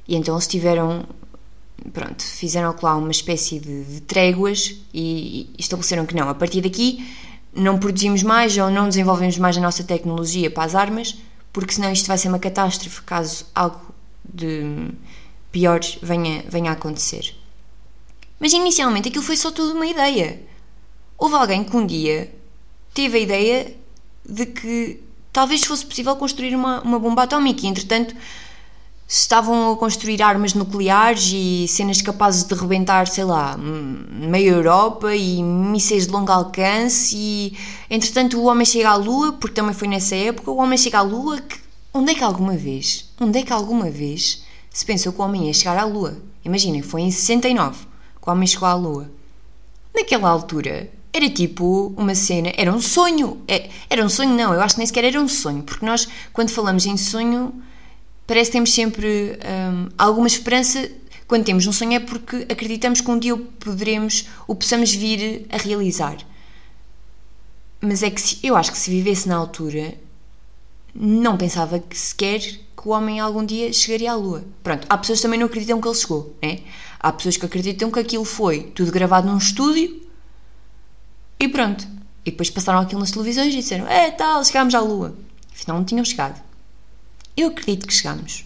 E 0.06 0.16
então 0.16 0.34
eles 0.34 0.46
tiveram. 0.46 1.04
Pronto, 1.92 2.22
fizeram 2.22 2.74
lá 2.82 2.96
uma 2.96 3.10
espécie 3.10 3.60
de, 3.60 3.84
de 3.84 4.00
tréguas 4.00 4.74
e, 4.92 5.50
e 5.56 5.60
estabeleceram 5.60 6.06
que 6.06 6.16
não, 6.16 6.28
a 6.28 6.34
partir 6.34 6.60
daqui 6.60 7.06
não 7.54 7.78
produzimos 7.78 8.22
mais 8.22 8.56
ou 8.56 8.70
não 8.70 8.88
desenvolvemos 8.88 9.38
mais 9.38 9.56
a 9.56 9.60
nossa 9.60 9.84
tecnologia 9.84 10.50
para 10.50 10.64
as 10.64 10.74
armas 10.74 11.16
porque 11.56 11.72
senão 11.72 11.90
isto 11.90 12.06
vai 12.06 12.18
ser 12.18 12.28
uma 12.28 12.38
catástrofe 12.38 13.00
caso 13.00 13.46
algo 13.54 13.80
de 14.22 14.90
pior 15.50 15.80
venha, 16.02 16.44
venha 16.46 16.70
a 16.70 16.74
acontecer. 16.74 17.34
Mas 18.38 18.52
inicialmente 18.52 19.08
aquilo 19.08 19.24
foi 19.24 19.38
só 19.38 19.50
tudo 19.50 19.72
uma 19.72 19.86
ideia. 19.86 20.38
Houve 21.16 21.34
alguém 21.34 21.64
que 21.64 21.74
um 21.74 21.86
dia 21.86 22.30
teve 22.92 23.16
a 23.16 23.20
ideia 23.22 23.74
de 24.28 24.44
que 24.44 25.02
talvez 25.36 25.62
fosse 25.64 25.84
possível 25.84 26.16
construir 26.16 26.56
uma, 26.56 26.80
uma 26.80 26.98
bomba 26.98 27.24
atómica 27.24 27.66
e, 27.66 27.68
entretanto, 27.68 28.16
estavam 29.06 29.70
a 29.70 29.76
construir 29.76 30.22
armas 30.22 30.54
nucleares 30.54 31.30
e 31.30 31.68
cenas 31.68 32.00
capazes 32.00 32.42
de 32.42 32.54
rebentar, 32.54 33.06
sei 33.06 33.24
lá, 33.24 33.54
meia 33.58 34.52
Europa 34.52 35.14
e 35.14 35.42
mísseis 35.42 36.06
de 36.06 36.12
longo 36.14 36.32
alcance 36.32 37.14
e 37.14 37.54
entretanto 37.90 38.40
o 38.40 38.44
homem 38.44 38.64
chega 38.64 38.88
à 38.88 38.94
Lua, 38.94 39.34
porque 39.34 39.54
também 39.54 39.74
foi 39.74 39.88
nessa 39.88 40.16
época, 40.16 40.50
o 40.50 40.56
homem 40.56 40.78
chega 40.78 41.00
à 41.00 41.02
Lua, 41.02 41.38
que, 41.38 41.58
onde 41.92 42.12
é 42.12 42.14
que 42.14 42.24
alguma 42.24 42.56
vez, 42.56 43.12
onde 43.20 43.38
é 43.38 43.42
que 43.42 43.52
alguma 43.52 43.90
vez 43.90 44.42
se 44.70 44.86
pensou 44.86 45.12
que 45.12 45.20
o 45.20 45.22
homem 45.22 45.48
ia 45.48 45.52
chegar 45.52 45.76
à 45.76 45.84
Lua? 45.84 46.16
Imaginem, 46.42 46.80
foi 46.80 47.02
em 47.02 47.10
69 47.10 47.84
que 48.22 48.26
o 48.26 48.32
homem 48.32 48.46
chegou 48.46 48.68
à 48.68 48.74
Lua. 48.74 49.10
Naquela 49.94 50.30
altura, 50.30 50.90
era 51.16 51.30
tipo 51.30 51.94
uma 51.96 52.14
cena, 52.14 52.52
era 52.56 52.72
um 52.72 52.80
sonho. 52.80 53.42
É, 53.48 53.70
era 53.88 54.04
um 54.04 54.08
sonho, 54.08 54.34
não, 54.34 54.52
eu 54.52 54.60
acho 54.60 54.74
que 54.74 54.80
nem 54.80 54.86
sequer 54.86 55.04
era 55.04 55.20
um 55.20 55.28
sonho, 55.28 55.62
porque 55.62 55.84
nós, 55.84 56.06
quando 56.32 56.50
falamos 56.50 56.84
em 56.86 56.96
sonho, 56.96 57.54
parece 58.26 58.50
que 58.50 58.56
temos 58.56 58.72
sempre 58.72 59.38
hum, 59.72 59.88
alguma 59.96 60.26
esperança. 60.26 60.88
Quando 61.26 61.44
temos 61.44 61.66
um 61.66 61.72
sonho 61.72 61.94
é 61.94 62.00
porque 62.00 62.46
acreditamos 62.48 63.00
que 63.00 63.10
um 63.10 63.18
dia 63.18 63.34
o 63.34 63.38
poderemos, 63.38 64.28
o 64.46 64.54
possamos 64.54 64.94
vir 64.94 65.46
a 65.50 65.56
realizar. 65.56 66.16
Mas 67.80 68.02
é 68.02 68.10
que 68.10 68.20
se, 68.20 68.38
eu 68.42 68.56
acho 68.56 68.70
que 68.70 68.78
se 68.78 68.90
vivesse 68.90 69.28
na 69.28 69.36
altura, 69.36 69.94
não 70.94 71.36
pensava 71.36 71.78
que 71.78 71.96
sequer 71.96 72.40
que 72.40 72.88
o 72.88 72.90
homem 72.90 73.18
algum 73.18 73.44
dia 73.44 73.72
chegaria 73.72 74.12
à 74.12 74.14
Lua. 74.14 74.44
Pronto, 74.62 74.86
há 74.88 74.96
pessoas 74.98 75.18
que 75.18 75.22
também 75.22 75.38
não 75.38 75.46
acreditam 75.46 75.80
que 75.80 75.88
ele 75.88 75.94
chegou, 75.94 76.36
né? 76.40 76.60
Há 77.00 77.12
pessoas 77.12 77.36
que 77.36 77.46
acreditam 77.46 77.90
que 77.90 77.98
aquilo 77.98 78.24
foi 78.24 78.62
tudo 78.74 78.92
gravado 78.92 79.28
num 79.28 79.38
estúdio 79.38 80.05
e 81.38 81.48
pronto. 81.48 81.86
E 82.24 82.30
depois 82.30 82.50
passaram 82.50 82.80
aquilo 82.80 83.00
nas 83.00 83.10
televisões 83.10 83.54
e 83.54 83.58
disseram: 83.58 83.86
É 83.86 84.10
tal, 84.10 84.44
chegámos 84.44 84.74
à 84.74 84.80
Lua. 84.80 85.16
Afinal, 85.54 85.78
não 85.78 85.84
tinham 85.84 86.04
chegado. 86.04 86.40
Eu 87.36 87.48
acredito 87.48 87.86
que 87.86 87.92
chegamos. 87.92 88.44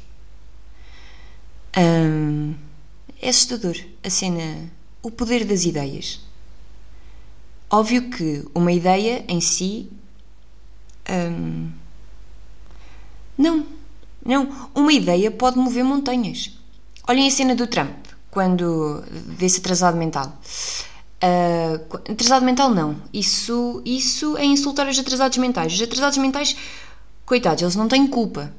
Hum, 1.76 2.54
é 3.22 3.28
assustador 3.28 3.76
a 4.02 4.10
cena, 4.10 4.70
o 5.02 5.10
poder 5.10 5.44
das 5.44 5.64
ideias. 5.64 6.20
Óbvio 7.70 8.10
que 8.10 8.44
uma 8.54 8.72
ideia 8.72 9.24
em 9.28 9.40
si. 9.40 9.88
Hum, 11.08 11.70
não, 13.38 13.66
não. 14.24 14.70
Uma 14.74 14.92
ideia 14.92 15.30
pode 15.30 15.56
mover 15.56 15.84
montanhas. 15.84 16.58
Olhem 17.08 17.26
a 17.28 17.30
cena 17.30 17.54
do 17.54 17.66
Trump, 17.66 18.06
quando. 18.30 19.02
desse 19.38 19.60
atrasado 19.60 19.96
mental. 19.96 20.38
Uh, 21.22 21.96
atrasado 22.12 22.44
mental 22.44 22.70
não. 22.70 22.96
Isso, 23.12 23.82
isso 23.84 24.36
é 24.36 24.44
insultar 24.44 24.88
os 24.88 24.98
atrasados 24.98 25.38
mentais. 25.38 25.72
Os 25.74 25.82
atrasados 25.82 26.18
mentais, 26.18 26.56
coitados, 27.26 27.62
eles 27.62 27.76
não 27.76 27.88
têm 27.88 28.06
culpa 28.06 28.52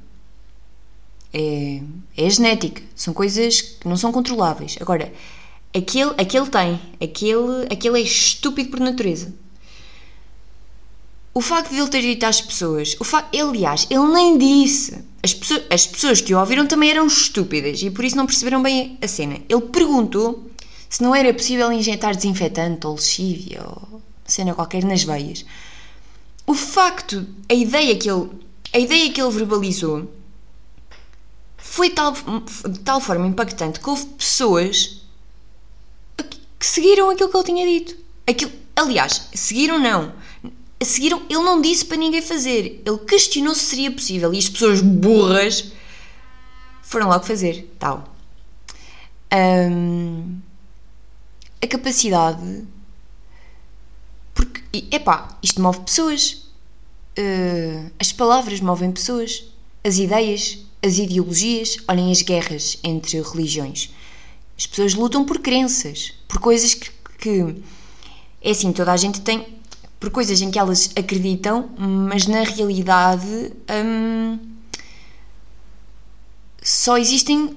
é, 1.34 1.82
é 2.18 2.30
genética, 2.30 2.82
são 2.96 3.14
coisas 3.14 3.62
que 3.62 3.88
não 3.88 3.98
são 3.98 4.12
controláveis. 4.12 4.78
Agora, 4.80 5.12
aquele, 5.74 6.12
aquele 6.18 6.48
tem, 6.48 6.80
aquele, 7.02 7.68
aquele 7.72 8.00
é 8.00 8.02
estúpido 8.02 8.70
por 8.70 8.80
natureza. 8.80 9.34
O 11.34 11.40
facto 11.40 11.70
de 11.70 11.78
ele 11.78 11.88
ter 11.88 12.02
dito 12.02 12.26
às 12.26 12.42
pessoas, 12.42 12.98
o 13.00 13.06
facto, 13.06 13.34
aliás, 13.40 13.88
ele 13.90 14.06
nem 14.08 14.38
disse. 14.38 15.00
As 15.24 15.34
pessoas, 15.34 15.64
as 15.70 15.88
pessoas 15.88 16.20
que 16.20 16.34
o 16.34 16.40
ouviram 16.40 16.68
também 16.68 16.90
eram 16.90 17.08
estúpidas 17.08 17.82
e 17.82 17.90
por 17.90 18.04
isso 18.04 18.18
não 18.18 18.26
perceberam 18.26 18.62
bem 18.62 18.98
a 19.02 19.08
cena. 19.08 19.40
Ele 19.48 19.62
perguntou 19.62 20.51
se 20.92 21.02
não 21.02 21.16
era 21.16 21.34
possível 21.34 21.72
injetar 21.72 22.14
desinfetante 22.14 22.86
ou 22.86 22.96
lexívia 22.96 23.64
ou 23.66 24.02
cena 24.26 24.54
qualquer 24.54 24.84
nas 24.84 25.04
veias. 25.04 25.46
O 26.46 26.54
facto, 26.54 27.26
a 27.48 27.54
ideia 27.54 27.96
que 27.98 28.12
ele, 28.12 28.30
a 28.74 28.78
ideia 28.78 29.10
que 29.10 29.22
ele 29.22 29.32
verbalizou 29.32 30.12
foi 31.58 31.92
tal, 31.92 32.12
de 32.12 32.80
tal 32.80 33.00
forma 33.00 33.26
impactante 33.26 33.80
que 33.80 33.90
houve 33.90 34.06
pessoas 34.06 35.02
que 36.60 36.66
seguiram 36.68 37.10
aquilo 37.10 37.30
que 37.30 37.38
ele 37.38 37.46
tinha 37.46 37.66
dito. 37.66 37.96
Aquilo, 38.28 38.52
aliás, 38.76 39.30
seguiram 39.34 39.80
não. 39.80 40.12
Seguiram, 40.84 41.22
ele 41.30 41.42
não 41.42 41.62
disse 41.62 41.86
para 41.86 41.96
ninguém 41.96 42.22
fazer. 42.22 42.82
Ele 42.86 42.98
questionou 43.08 43.56
se 43.56 43.64
seria 43.64 43.92
possível. 43.92 44.34
E 44.34 44.38
as 44.38 44.50
pessoas 44.50 44.82
burras 44.82 45.72
foram 46.82 47.08
logo 47.08 47.24
fazer. 47.24 47.74
Tal. 47.80 48.14
Um, 49.34 50.42
a 51.62 51.68
capacidade. 51.68 52.66
Porque, 54.34 54.86
epá, 54.92 55.38
isto 55.44 55.62
move 55.62 55.82
pessoas. 55.82 56.50
Uh, 57.18 57.92
as 58.00 58.12
palavras 58.12 58.60
movem 58.60 58.92
pessoas. 58.92 59.46
As 59.84 59.98
ideias 59.98 60.60
as 60.84 60.98
ideologias, 60.98 61.78
olhem 61.88 62.12
as 62.12 62.22
guerras 62.22 62.80
entre 62.84 63.22
religiões. 63.22 63.92
As 64.58 64.66
pessoas 64.66 64.96
lutam 64.96 65.24
por 65.24 65.40
crenças, 65.40 66.14
por 66.28 66.40
coisas 66.40 66.74
que, 66.74 66.90
que 67.20 67.56
é 68.42 68.52
assim, 68.52 68.74
toda 68.74 68.92
a 68.92 68.98
gente 68.98 69.22
tem 69.22 69.62
por 70.00 70.10
coisas 70.10 70.42
em 70.42 70.50
que 70.50 70.58
elas 70.58 70.90
acreditam, 70.96 71.70
mas 71.78 72.26
na 72.26 72.42
realidade 72.42 73.54
hum, 73.86 74.40
só 76.62 76.98
existem 76.98 77.56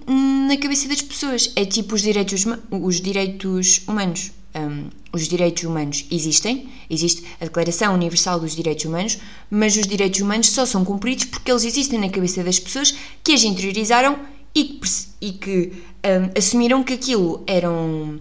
na 0.48 0.56
cabeça 0.56 0.88
das 0.88 1.02
pessoas. 1.02 1.52
É 1.56 1.64
tipo 1.64 1.94
os 1.94 2.02
direitos, 2.02 2.44
os 2.70 3.00
direitos 3.00 3.82
humanos 3.86 4.32
um, 4.54 4.88
os 5.12 5.26
direitos 5.26 5.64
humanos 5.64 6.06
existem, 6.10 6.68
existe 6.88 7.24
a 7.40 7.44
Declaração 7.44 7.94
Universal 7.94 8.40
dos 8.40 8.54
Direitos 8.54 8.84
Humanos, 8.84 9.18
mas 9.50 9.76
os 9.76 9.86
direitos 9.86 10.20
humanos 10.20 10.50
só 10.50 10.64
são 10.64 10.84
cumpridos 10.84 11.24
porque 11.24 11.50
eles 11.50 11.64
existem 11.64 11.98
na 11.98 12.08
cabeça 12.08 12.42
das 12.44 12.58
pessoas 12.58 12.94
que 13.22 13.32
as 13.32 13.42
interiorizaram 13.42 14.18
e 14.54 14.64
que, 14.64 14.88
e 15.20 15.32
que 15.32 15.72
um, 16.04 16.38
assumiram 16.38 16.84
que 16.84 16.92
aquilo 16.92 17.42
eram, 17.46 18.20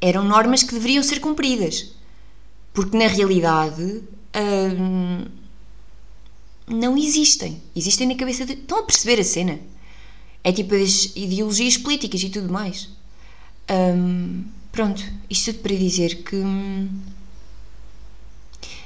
eram 0.00 0.24
normas 0.24 0.62
que 0.62 0.74
deveriam 0.74 1.02
ser 1.02 1.20
cumpridas. 1.20 1.92
Porque 2.72 2.96
na 2.96 3.06
realidade 3.06 4.02
um, 4.34 5.26
não 6.66 6.96
existem. 6.96 7.62
Existem 7.74 8.08
na 8.08 8.16
cabeça 8.16 8.44
de. 8.44 8.54
Estão 8.54 8.78
a 8.78 8.82
perceber 8.82 9.20
a 9.20 9.24
cena? 9.24 9.60
É 10.42 10.52
tipo 10.52 10.74
as 10.74 11.12
ideologias 11.16 11.76
políticas 11.76 12.22
e 12.22 12.30
tudo 12.30 12.52
mais. 12.52 12.88
Um, 13.70 14.44
Pronto, 14.72 15.02
isto 15.28 15.50
tudo 15.50 15.62
para 15.62 15.76
dizer 15.76 16.22
que 16.22 16.36
hum, 16.36 16.88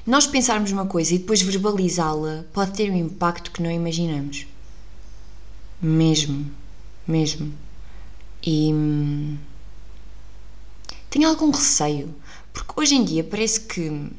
nós 0.07 0.27
pensarmos 0.27 0.73
uma 0.73 0.87
coisa 0.87 1.15
e 1.15 1.19
depois 1.19 1.43
verbalizá-la 1.43 2.45
pode 2.55 2.73
ter 2.73 2.91
um 2.91 2.97
impacto 2.97 3.51
que 3.51 3.63
não 3.63 3.71
imaginamos. 3.71 4.47
Mesmo, 5.83 6.51
mesmo. 7.07 7.53
E 8.43 8.73
hum, 8.73 9.37
tenho 11.11 11.29
algum 11.29 11.51
receio, 11.51 12.15
porque 12.53 12.73
hoje 12.81 12.95
em 12.95 13.05
dia 13.05 13.23
parece 13.23 13.61
que 13.61 14.11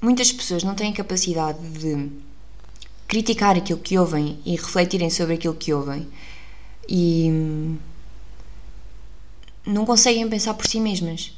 muitas 0.00 0.32
pessoas 0.32 0.62
não 0.62 0.76
têm 0.76 0.92
capacidade 0.92 1.58
de 1.70 2.08
criticar 3.08 3.56
aquilo 3.56 3.80
que 3.80 3.98
ouvem 3.98 4.38
e 4.46 4.54
refletirem 4.54 5.10
sobre 5.10 5.34
aquilo 5.34 5.54
que 5.54 5.72
ouvem. 5.72 6.06
E 6.88 7.28
hum, 7.30 7.76
não 9.66 9.84
conseguem 9.84 10.28
pensar 10.28 10.54
por 10.54 10.66
si 10.66 10.80
mesmas. 10.80 11.32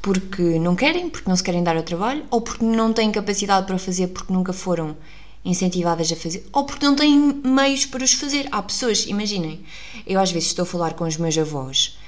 Porque 0.00 0.58
não 0.58 0.74
querem, 0.74 1.08
porque 1.08 1.28
não 1.28 1.36
se 1.36 1.42
querem 1.42 1.62
dar 1.62 1.76
ao 1.76 1.82
trabalho, 1.82 2.24
ou 2.30 2.40
porque 2.40 2.64
não 2.64 2.92
têm 2.92 3.12
capacidade 3.12 3.66
para 3.66 3.78
fazer 3.78 4.08
porque 4.08 4.32
nunca 4.32 4.52
foram 4.52 4.96
incentivadas 5.44 6.10
a 6.12 6.16
fazer, 6.16 6.46
ou 6.52 6.64
porque 6.64 6.84
não 6.84 6.94
têm 6.94 7.18
meios 7.18 7.86
para 7.86 8.04
os 8.04 8.12
fazer. 8.12 8.48
Há 8.50 8.62
pessoas, 8.62 9.06
imaginem, 9.06 9.64
eu 10.06 10.20
às 10.20 10.30
vezes 10.30 10.48
estou 10.48 10.62
a 10.64 10.66
falar 10.66 10.94
com 10.94 11.04
os 11.04 11.16
meus 11.16 11.36
avós, 11.36 11.98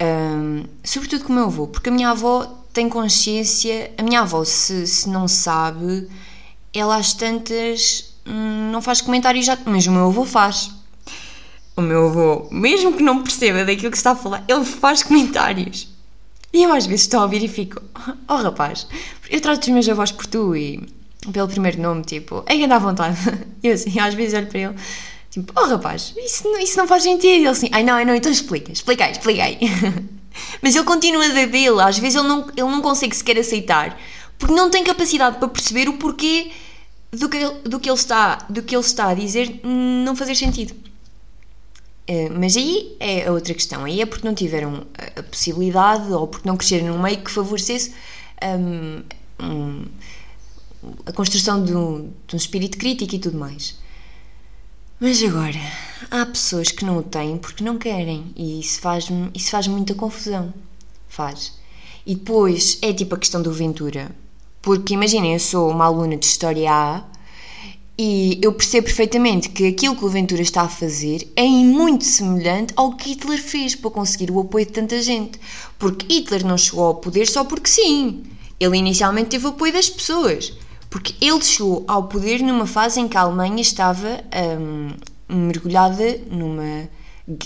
um, 0.00 0.64
sobretudo 0.84 1.24
com 1.24 1.32
o 1.32 1.36
meu 1.36 1.44
avô, 1.44 1.66
porque 1.66 1.88
a 1.88 1.92
minha 1.92 2.10
avó 2.10 2.44
tem 2.72 2.88
consciência, 2.88 3.90
a 3.96 4.02
minha 4.02 4.20
avó, 4.20 4.44
se, 4.44 4.86
se 4.86 5.08
não 5.08 5.26
sabe, 5.26 6.08
ela 6.72 6.96
às 6.96 7.14
tantas 7.14 8.07
hum, 8.07 8.07
não 8.28 8.82
faz 8.82 9.00
comentários 9.00 9.46
já, 9.46 9.58
mas 9.64 9.86
o 9.86 9.92
meu 9.92 10.06
avô 10.06 10.24
faz 10.24 10.70
o 11.78 11.80
meu 11.80 12.08
avô, 12.08 12.48
mesmo 12.50 12.92
que 12.92 13.04
não 13.04 13.22
perceba 13.22 13.64
daquilo 13.64 13.92
que 13.92 13.96
está 13.96 14.10
a 14.10 14.16
falar, 14.16 14.44
ele 14.48 14.64
faz 14.64 15.04
comentários. 15.04 15.88
E 16.52 16.64
eu 16.64 16.72
às 16.72 16.86
vezes 16.86 17.02
estou 17.02 17.20
a 17.20 17.22
ouvir 17.22 17.44
e 17.44 17.46
fico, 17.46 17.80
oh 18.28 18.34
rapaz, 18.34 18.88
eu 19.30 19.40
trato 19.40 19.62
os 19.62 19.68
meus 19.68 19.88
avós 19.88 20.10
por 20.10 20.26
tu 20.26 20.56
e 20.56 20.84
pelo 21.32 21.46
primeiro 21.46 21.80
nome, 21.80 22.02
tipo, 22.02 22.42
é 22.46 22.56
que 22.56 22.64
anda 22.64 22.74
à 22.74 22.78
vontade. 22.80 23.16
Eu 23.62 23.74
assim, 23.74 23.98
às 23.98 24.14
vezes 24.14 24.34
olho 24.34 24.46
para 24.46 24.58
ele, 24.58 24.74
tipo, 25.30 25.52
oh 25.56 25.66
rapaz, 25.66 26.14
isso, 26.16 26.48
isso 26.58 26.78
não 26.78 26.86
faz 26.86 27.02
sentido. 27.02 27.34
Ele 27.34 27.48
assim, 27.48 27.68
ai 27.70 27.84
não, 27.84 27.94
ai 27.94 28.04
não, 28.04 28.14
então 28.14 28.30
explica, 28.30 28.72
expliquei, 28.72 29.10
expliquei. 29.10 29.58
Mas 30.62 30.74
ele 30.74 30.84
continua 30.84 31.26
a 31.26 31.28
dele, 31.28 31.80
às 31.80 31.98
vezes 31.98 32.18
ele 32.18 32.28
não, 32.28 32.48
ele 32.56 32.68
não 32.68 32.80
consegue 32.80 33.14
sequer 33.14 33.38
aceitar, 33.38 33.98
porque 34.38 34.54
não 34.54 34.70
tem 34.70 34.82
capacidade 34.82 35.38
para 35.38 35.48
perceber 35.48 35.88
o 35.88 35.94
porquê 35.94 36.50
do 37.10 37.28
que, 37.28 37.38
do 37.64 37.80
que, 37.80 37.88
ele, 37.88 37.98
está, 37.98 38.36
do 38.48 38.62
que 38.62 38.74
ele 38.74 38.84
está 38.84 39.08
a 39.08 39.14
dizer 39.14 39.60
não 39.64 40.14
fazer 40.14 40.34
sentido. 40.34 40.74
Uh, 42.08 42.32
mas 42.38 42.56
aí 42.56 42.96
é 43.00 43.26
a 43.26 43.32
outra 43.32 43.52
questão. 43.54 43.84
Aí 43.84 44.00
é 44.00 44.06
porque 44.06 44.26
não 44.26 44.34
tiveram 44.34 44.86
a, 45.16 45.22
possibilidade 45.22 46.10
ou 46.12 46.26
porque 46.26 46.48
não 46.48 46.56
cresceram 46.56 46.88
num 46.88 47.02
meio 47.02 47.18
que 47.18 47.30
favorecesse 47.30 47.94
um, 48.42 49.02
um, 49.44 49.84
a 51.04 51.12
construção 51.12 51.62
de 51.62 51.74
um, 51.74 52.10
de 52.26 52.34
um 52.34 52.38
espírito 52.38 52.78
crítico 52.78 53.14
e 53.14 53.18
tudo 53.18 53.38
mais. 53.38 53.78
Mas 55.00 55.22
agora, 55.22 55.60
há 56.10 56.26
pessoas 56.26 56.72
que 56.72 56.84
não 56.84 56.98
o 56.98 57.02
têm 57.02 57.36
porque 57.36 57.62
não 57.62 57.78
querem 57.78 58.32
e 58.34 58.58
isso 58.58 58.80
faz, 58.80 59.06
isso 59.34 59.50
faz 59.50 59.66
muita 59.68 59.94
confusão. 59.94 60.52
Faz. 61.08 61.58
E 62.06 62.14
depois 62.14 62.78
é 62.82 62.92
tipo 62.92 63.14
a 63.14 63.18
questão 63.18 63.42
do 63.42 63.52
Ventura. 63.52 64.10
Porque 64.68 64.92
imaginem, 64.92 65.32
eu 65.32 65.40
sou 65.40 65.70
uma 65.70 65.86
aluna 65.86 66.14
de 66.14 66.26
História 66.26 66.70
A 66.70 67.02
e 67.96 68.38
eu 68.42 68.52
percebo 68.52 68.84
perfeitamente 68.84 69.48
que 69.48 69.66
aquilo 69.66 69.96
que 69.96 70.04
o 70.04 70.10
Ventura 70.10 70.42
está 70.42 70.60
a 70.60 70.68
fazer 70.68 71.26
é 71.34 71.46
muito 71.46 72.04
semelhante 72.04 72.74
ao 72.76 72.94
que 72.94 73.12
Hitler 73.12 73.42
fez 73.42 73.74
para 73.74 73.90
conseguir 73.90 74.30
o 74.30 74.38
apoio 74.38 74.66
de 74.66 74.72
tanta 74.72 75.00
gente. 75.00 75.40
Porque 75.78 76.04
Hitler 76.12 76.44
não 76.44 76.58
chegou 76.58 76.84
ao 76.84 76.96
poder 76.96 77.26
só 77.26 77.44
porque 77.46 77.70
sim. 77.70 78.24
Ele 78.60 78.76
inicialmente 78.76 79.30
teve 79.30 79.46
o 79.46 79.48
apoio 79.48 79.72
das 79.72 79.88
pessoas. 79.88 80.52
Porque 80.90 81.14
ele 81.18 81.40
chegou 81.40 81.82
ao 81.88 82.06
poder 82.06 82.42
numa 82.42 82.66
fase 82.66 83.00
em 83.00 83.08
que 83.08 83.16
a 83.16 83.22
Alemanha 83.22 83.62
estava 83.62 84.20
hum, 84.60 84.90
mergulhada 85.46 86.20
numa, 86.30 86.90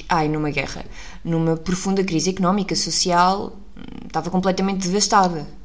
ai, 0.08 0.26
numa 0.26 0.50
guerra, 0.50 0.84
numa 1.24 1.56
profunda 1.56 2.02
crise 2.02 2.30
económica, 2.30 2.74
social, 2.74 3.56
hum, 3.76 4.06
estava 4.08 4.28
completamente 4.28 4.88
devastada. 4.88 5.61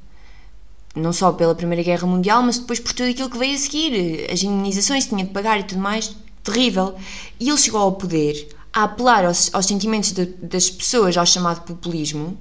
Não 0.97 1.13
só 1.13 1.31
pela 1.31 1.55
Primeira 1.55 1.83
Guerra 1.83 2.07
Mundial, 2.07 2.41
mas 2.41 2.57
depois 2.57 2.79
por 2.79 2.93
tudo 2.93 3.09
aquilo 3.09 3.29
que 3.29 3.37
veio 3.37 3.55
a 3.55 3.57
seguir, 3.57 4.27
as 4.31 4.41
indenizações 4.41 5.03
que 5.05 5.09
tinha 5.11 5.25
de 5.25 5.31
pagar 5.31 5.59
e 5.59 5.63
tudo 5.63 5.79
mais, 5.79 6.15
terrível. 6.43 6.95
E 7.39 7.49
ele 7.49 7.57
chegou 7.57 7.81
ao 7.81 7.91
poder 7.93 8.49
a 8.73 8.83
apelar 8.83 9.25
aos, 9.25 9.53
aos 9.53 9.65
sentimentos 9.65 10.11
de, 10.11 10.25
das 10.25 10.69
pessoas, 10.69 11.15
ao 11.17 11.25
chamado 11.25 11.61
populismo, 11.61 12.37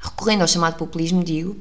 recorrendo 0.00 0.42
ao 0.42 0.48
chamado 0.48 0.76
populismo, 0.76 1.22
digo, 1.22 1.56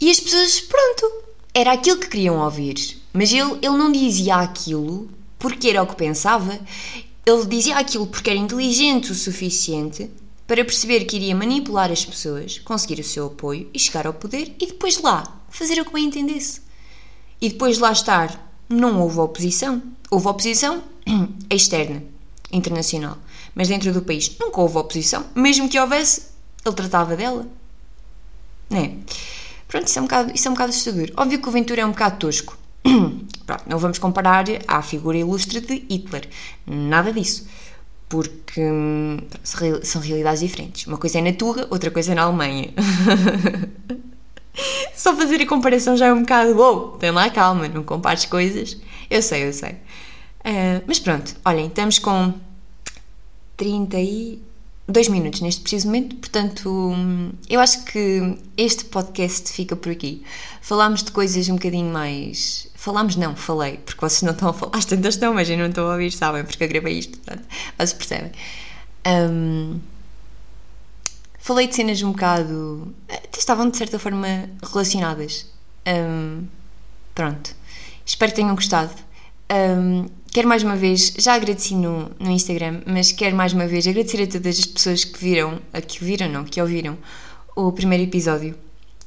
e 0.00 0.10
as 0.10 0.18
pessoas, 0.18 0.60
pronto, 0.60 1.24
era 1.52 1.72
aquilo 1.72 1.98
que 1.98 2.08
queriam 2.08 2.38
ouvir. 2.42 3.00
Mas 3.12 3.32
ele, 3.32 3.52
ele 3.62 3.76
não 3.76 3.92
dizia 3.92 4.36
aquilo 4.36 5.10
porque 5.38 5.68
era 5.68 5.82
o 5.82 5.86
que 5.86 5.96
pensava, 5.96 6.58
ele 7.24 7.46
dizia 7.46 7.76
aquilo 7.76 8.06
porque 8.06 8.30
era 8.30 8.38
inteligente 8.38 9.12
o 9.12 9.14
suficiente 9.14 10.10
para 10.50 10.64
perceber 10.64 11.04
que 11.04 11.14
iria 11.14 11.36
manipular 11.36 11.92
as 11.92 12.04
pessoas, 12.04 12.58
conseguir 12.58 13.00
o 13.00 13.04
seu 13.04 13.26
apoio 13.28 13.70
e 13.72 13.78
chegar 13.78 14.04
ao 14.04 14.12
poder 14.12 14.52
e 14.58 14.66
depois 14.66 15.00
lá 15.00 15.22
fazer 15.48 15.80
o 15.80 15.84
que 15.84 15.92
bem 15.92 16.06
entendesse. 16.06 16.60
E 17.40 17.50
depois 17.50 17.76
de 17.76 17.82
lá 17.82 17.92
estar, 17.92 18.52
não 18.68 19.00
houve 19.00 19.20
oposição. 19.20 19.80
Houve 20.10 20.26
oposição 20.26 20.82
externa, 21.48 22.02
internacional. 22.50 23.16
Mas 23.54 23.68
dentro 23.68 23.92
do 23.92 24.02
país 24.02 24.36
nunca 24.40 24.60
houve 24.60 24.76
oposição. 24.76 25.24
Mesmo 25.36 25.68
que 25.68 25.78
houvesse, 25.78 26.30
ele 26.66 26.74
tratava 26.74 27.14
dela. 27.14 27.46
Não 28.68 28.78
é? 28.78 28.96
Pronto, 29.68 29.86
isso 29.86 30.00
é 30.00 30.02
um 30.02 30.06
bocado, 30.06 30.32
isso 30.34 30.48
é 30.48 30.50
um 30.50 30.54
bocado 30.54 30.70
assustador. 30.70 31.12
Óbvio 31.16 31.40
que 31.40 31.48
o 31.48 31.52
Ventura 31.52 31.82
é 31.82 31.86
um 31.86 31.92
bocado 31.92 32.16
tosco. 32.16 32.58
Pronto, 33.46 33.62
não 33.68 33.78
vamos 33.78 33.98
comparar 33.98 34.46
à 34.66 34.82
figura 34.82 35.16
ilustre 35.16 35.60
de 35.60 35.86
Hitler. 35.88 36.28
Nada 36.66 37.12
disso. 37.12 37.46
Porque 38.10 38.60
hum, 38.60 39.16
são 39.82 40.02
realidades 40.02 40.40
diferentes. 40.40 40.86
Uma 40.86 40.98
coisa 40.98 41.18
é 41.18 41.22
na 41.22 41.32
Tuga, 41.32 41.66
outra 41.70 41.90
coisa 41.90 42.12
é 42.12 42.14
na 42.14 42.24
Alemanha. 42.24 42.68
Só 44.94 45.16
fazer 45.16 45.40
a 45.40 45.46
comparação 45.46 45.96
já 45.96 46.06
é 46.06 46.12
um 46.12 46.20
bocado. 46.20 46.58
Uou, 46.58 46.98
tem 46.98 47.10
lá 47.10 47.30
calma, 47.30 47.68
não 47.68 47.82
compares 47.82 48.26
coisas. 48.26 48.76
Eu 49.08 49.22
sei, 49.22 49.46
eu 49.46 49.52
sei. 49.52 49.72
Uh, 50.40 50.82
mas 50.86 50.98
pronto, 50.98 51.34
olhem, 51.44 51.68
estamos 51.68 51.98
com 51.98 52.34
30 53.56 54.00
e 54.00 54.42
dois 54.90 55.08
minutos 55.08 55.40
neste 55.40 55.60
preciso 55.60 55.86
momento, 55.86 56.16
portanto, 56.16 56.94
eu 57.48 57.60
acho 57.60 57.84
que 57.84 58.38
este 58.56 58.84
podcast 58.86 59.52
fica 59.52 59.76
por 59.76 59.92
aqui. 59.92 60.22
Falámos 60.60 61.02
de 61.02 61.12
coisas 61.12 61.48
um 61.48 61.54
bocadinho 61.54 61.92
mais. 61.92 62.68
Falámos, 62.74 63.16
não, 63.16 63.36
falei, 63.36 63.78
porque 63.78 64.00
vocês 64.00 64.22
não 64.22 64.32
estão 64.32 64.50
a 64.50 64.52
falar, 64.52 64.72
as 64.78 64.84
tantas 64.84 65.14
estão, 65.14 65.34
mas 65.34 65.48
eu 65.48 65.58
não 65.58 65.66
estou 65.66 65.88
a 65.88 65.92
ouvir, 65.92 66.10
sabem, 66.12 66.44
porque 66.44 66.64
eu 66.64 66.68
gravei 66.68 66.98
isto, 66.98 67.18
portanto, 67.18 67.46
vocês 67.76 67.92
percebem. 67.92 68.32
Um, 69.06 69.80
falei 71.38 71.66
de 71.66 71.74
cenas 71.74 72.02
um 72.02 72.12
bocado. 72.12 72.94
estavam 73.36 73.70
de 73.70 73.76
certa 73.76 73.98
forma 73.98 74.48
relacionadas. 74.62 75.46
Um, 75.86 76.46
pronto. 77.14 77.54
Espero 78.04 78.32
que 78.32 78.36
tenham 78.36 78.54
gostado. 78.54 78.94
Um, 79.52 80.06
quero 80.32 80.48
mais 80.48 80.62
uma 80.62 80.76
vez, 80.76 81.12
já 81.18 81.34
agradeci 81.34 81.74
no, 81.74 82.10
no 82.18 82.30
Instagram, 82.30 82.82
mas 82.86 83.12
quero 83.12 83.36
mais 83.36 83.52
uma 83.52 83.66
vez 83.66 83.86
agradecer 83.86 84.22
a 84.22 84.26
todas 84.26 84.58
as 84.58 84.66
pessoas 84.66 85.04
que 85.04 85.18
viram, 85.18 85.60
a 85.72 85.80
que 85.80 86.02
viram, 86.02 86.28
não, 86.28 86.44
que 86.44 86.60
ouviram 86.60 86.96
o 87.56 87.72
primeiro 87.72 88.04
episódio. 88.04 88.54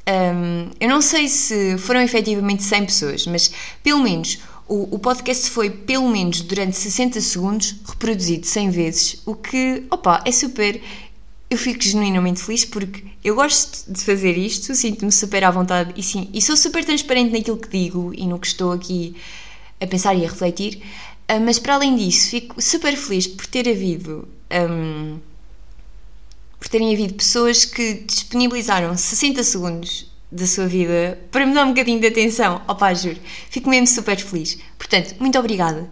Um, 0.05 0.69
eu 0.81 0.89
não 0.89 1.01
sei 1.01 1.29
se 1.29 1.77
foram 1.77 2.01
efetivamente 2.01 2.61
100 2.63 2.85
pessoas, 2.85 3.25
mas 3.25 3.51
pelo 3.81 4.03
menos 4.03 4.39
o, 4.67 4.95
o, 4.95 4.99
podcast 4.99 5.49
foi 5.49 5.69
pelo 5.69 6.09
menos 6.09 6.41
durante 6.41 6.75
60 6.75 7.21
segundos 7.21 7.75
reproduzido 7.87 8.45
100 8.45 8.69
vezes, 8.69 9.21
o 9.25 9.33
que, 9.35 9.83
opa, 9.89 10.21
é 10.25 10.31
super. 10.31 10.81
Eu 11.49 11.57
fico 11.57 11.81
genuinamente 11.83 12.41
feliz 12.41 12.65
porque 12.65 13.03
eu 13.23 13.35
gosto 13.35 13.91
de 13.91 14.03
fazer 14.03 14.37
isto, 14.37 14.73
sinto-me 14.73 15.11
super 15.11 15.43
à 15.43 15.51
vontade 15.51 15.93
e 15.95 16.01
sim, 16.01 16.27
e 16.33 16.41
sou 16.41 16.57
super 16.57 16.83
transparente 16.83 17.31
naquilo 17.31 17.57
que 17.57 17.69
digo 17.69 18.11
e 18.13 18.25
no 18.25 18.39
que 18.39 18.47
estou 18.47 18.71
aqui 18.71 19.15
a 19.79 19.87
pensar 19.87 20.15
e 20.15 20.25
a 20.25 20.29
refletir. 20.29 20.81
Uh, 21.29 21.39
mas 21.39 21.59
para 21.59 21.75
além 21.75 21.95
disso, 21.95 22.29
fico 22.29 22.61
super 22.61 22.95
feliz 22.95 23.27
por 23.27 23.45
ter 23.45 23.67
havido. 23.69 24.27
Um, 24.51 25.19
por 26.59 26.67
terem 26.69 26.93
havido 26.93 27.13
pessoas 27.15 27.65
que 27.65 27.95
disponibilizaram 28.05 28.95
60 28.95 29.43
segundos 29.43 30.09
da 30.31 30.47
sua 30.47 30.65
vida 30.65 31.19
para 31.29 31.45
me 31.45 31.53
dar 31.53 31.65
um 31.65 31.69
bocadinho 31.69 31.99
de 31.99 32.07
atenção. 32.07 32.61
Opá, 32.67 32.93
juro. 32.93 33.19
Fico 33.49 33.69
mesmo 33.69 33.87
super 33.87 34.17
feliz. 34.17 34.57
Portanto, 34.77 35.15
muito 35.19 35.37
obrigada. 35.37 35.89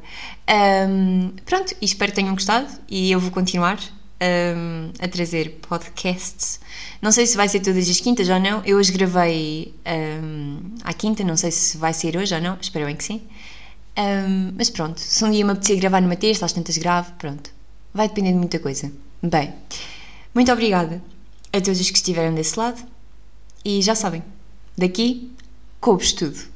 Um, 0.89 1.31
pronto, 1.45 1.75
espero 1.81 2.11
que 2.11 2.15
tenham 2.15 2.33
gostado 2.33 2.67
e 2.89 3.11
eu 3.11 3.19
vou 3.19 3.31
continuar 3.31 3.79
um, 4.21 4.91
a 4.99 5.07
trazer 5.07 5.59
podcasts. 5.67 6.59
Não 7.01 7.11
sei 7.11 7.25
se 7.25 7.35
vai 7.35 7.47
ser 7.47 7.59
todas 7.59 7.89
as 7.89 7.99
quintas 7.99 8.29
ou 8.29 8.39
não. 8.39 8.63
Eu 8.65 8.77
hoje 8.77 8.91
gravei 8.91 9.73
um, 9.85 10.75
à 10.83 10.93
quinta, 10.93 11.23
não 11.23 11.37
sei 11.37 11.51
se 11.51 11.77
vai 11.77 11.93
ser 11.93 12.17
hoje 12.17 12.33
ou 12.33 12.41
não. 12.41 12.57
Espero 12.59 12.85
bem 12.85 12.95
que 12.95 13.03
sim. 13.03 13.21
Um, 13.97 14.53
mas 14.55 14.69
pronto, 14.69 14.99
se 14.99 15.23
um 15.23 15.31
dia 15.31 15.43
me 15.43 15.51
apetecer 15.51 15.79
gravar 15.79 16.01
numa 16.01 16.15
terça, 16.15 16.45
às 16.45 16.53
tantas 16.53 16.77
grave, 16.77 17.11
pronto. 17.17 17.51
Vai 17.93 18.07
depender 18.07 18.31
de 18.31 18.37
muita 18.37 18.59
coisa. 18.59 18.91
Bem, 19.21 19.53
muito 20.33 20.51
obrigada 20.51 21.01
a 21.51 21.59
todos 21.59 21.79
os 21.79 21.89
que 21.89 21.97
estiveram 21.97 22.33
desse 22.33 22.57
lado. 22.57 22.81
E 23.63 23.81
já 23.81 23.93
sabem, 23.93 24.23
daqui 24.77 25.31
coube 25.79 26.13
tudo. 26.13 26.50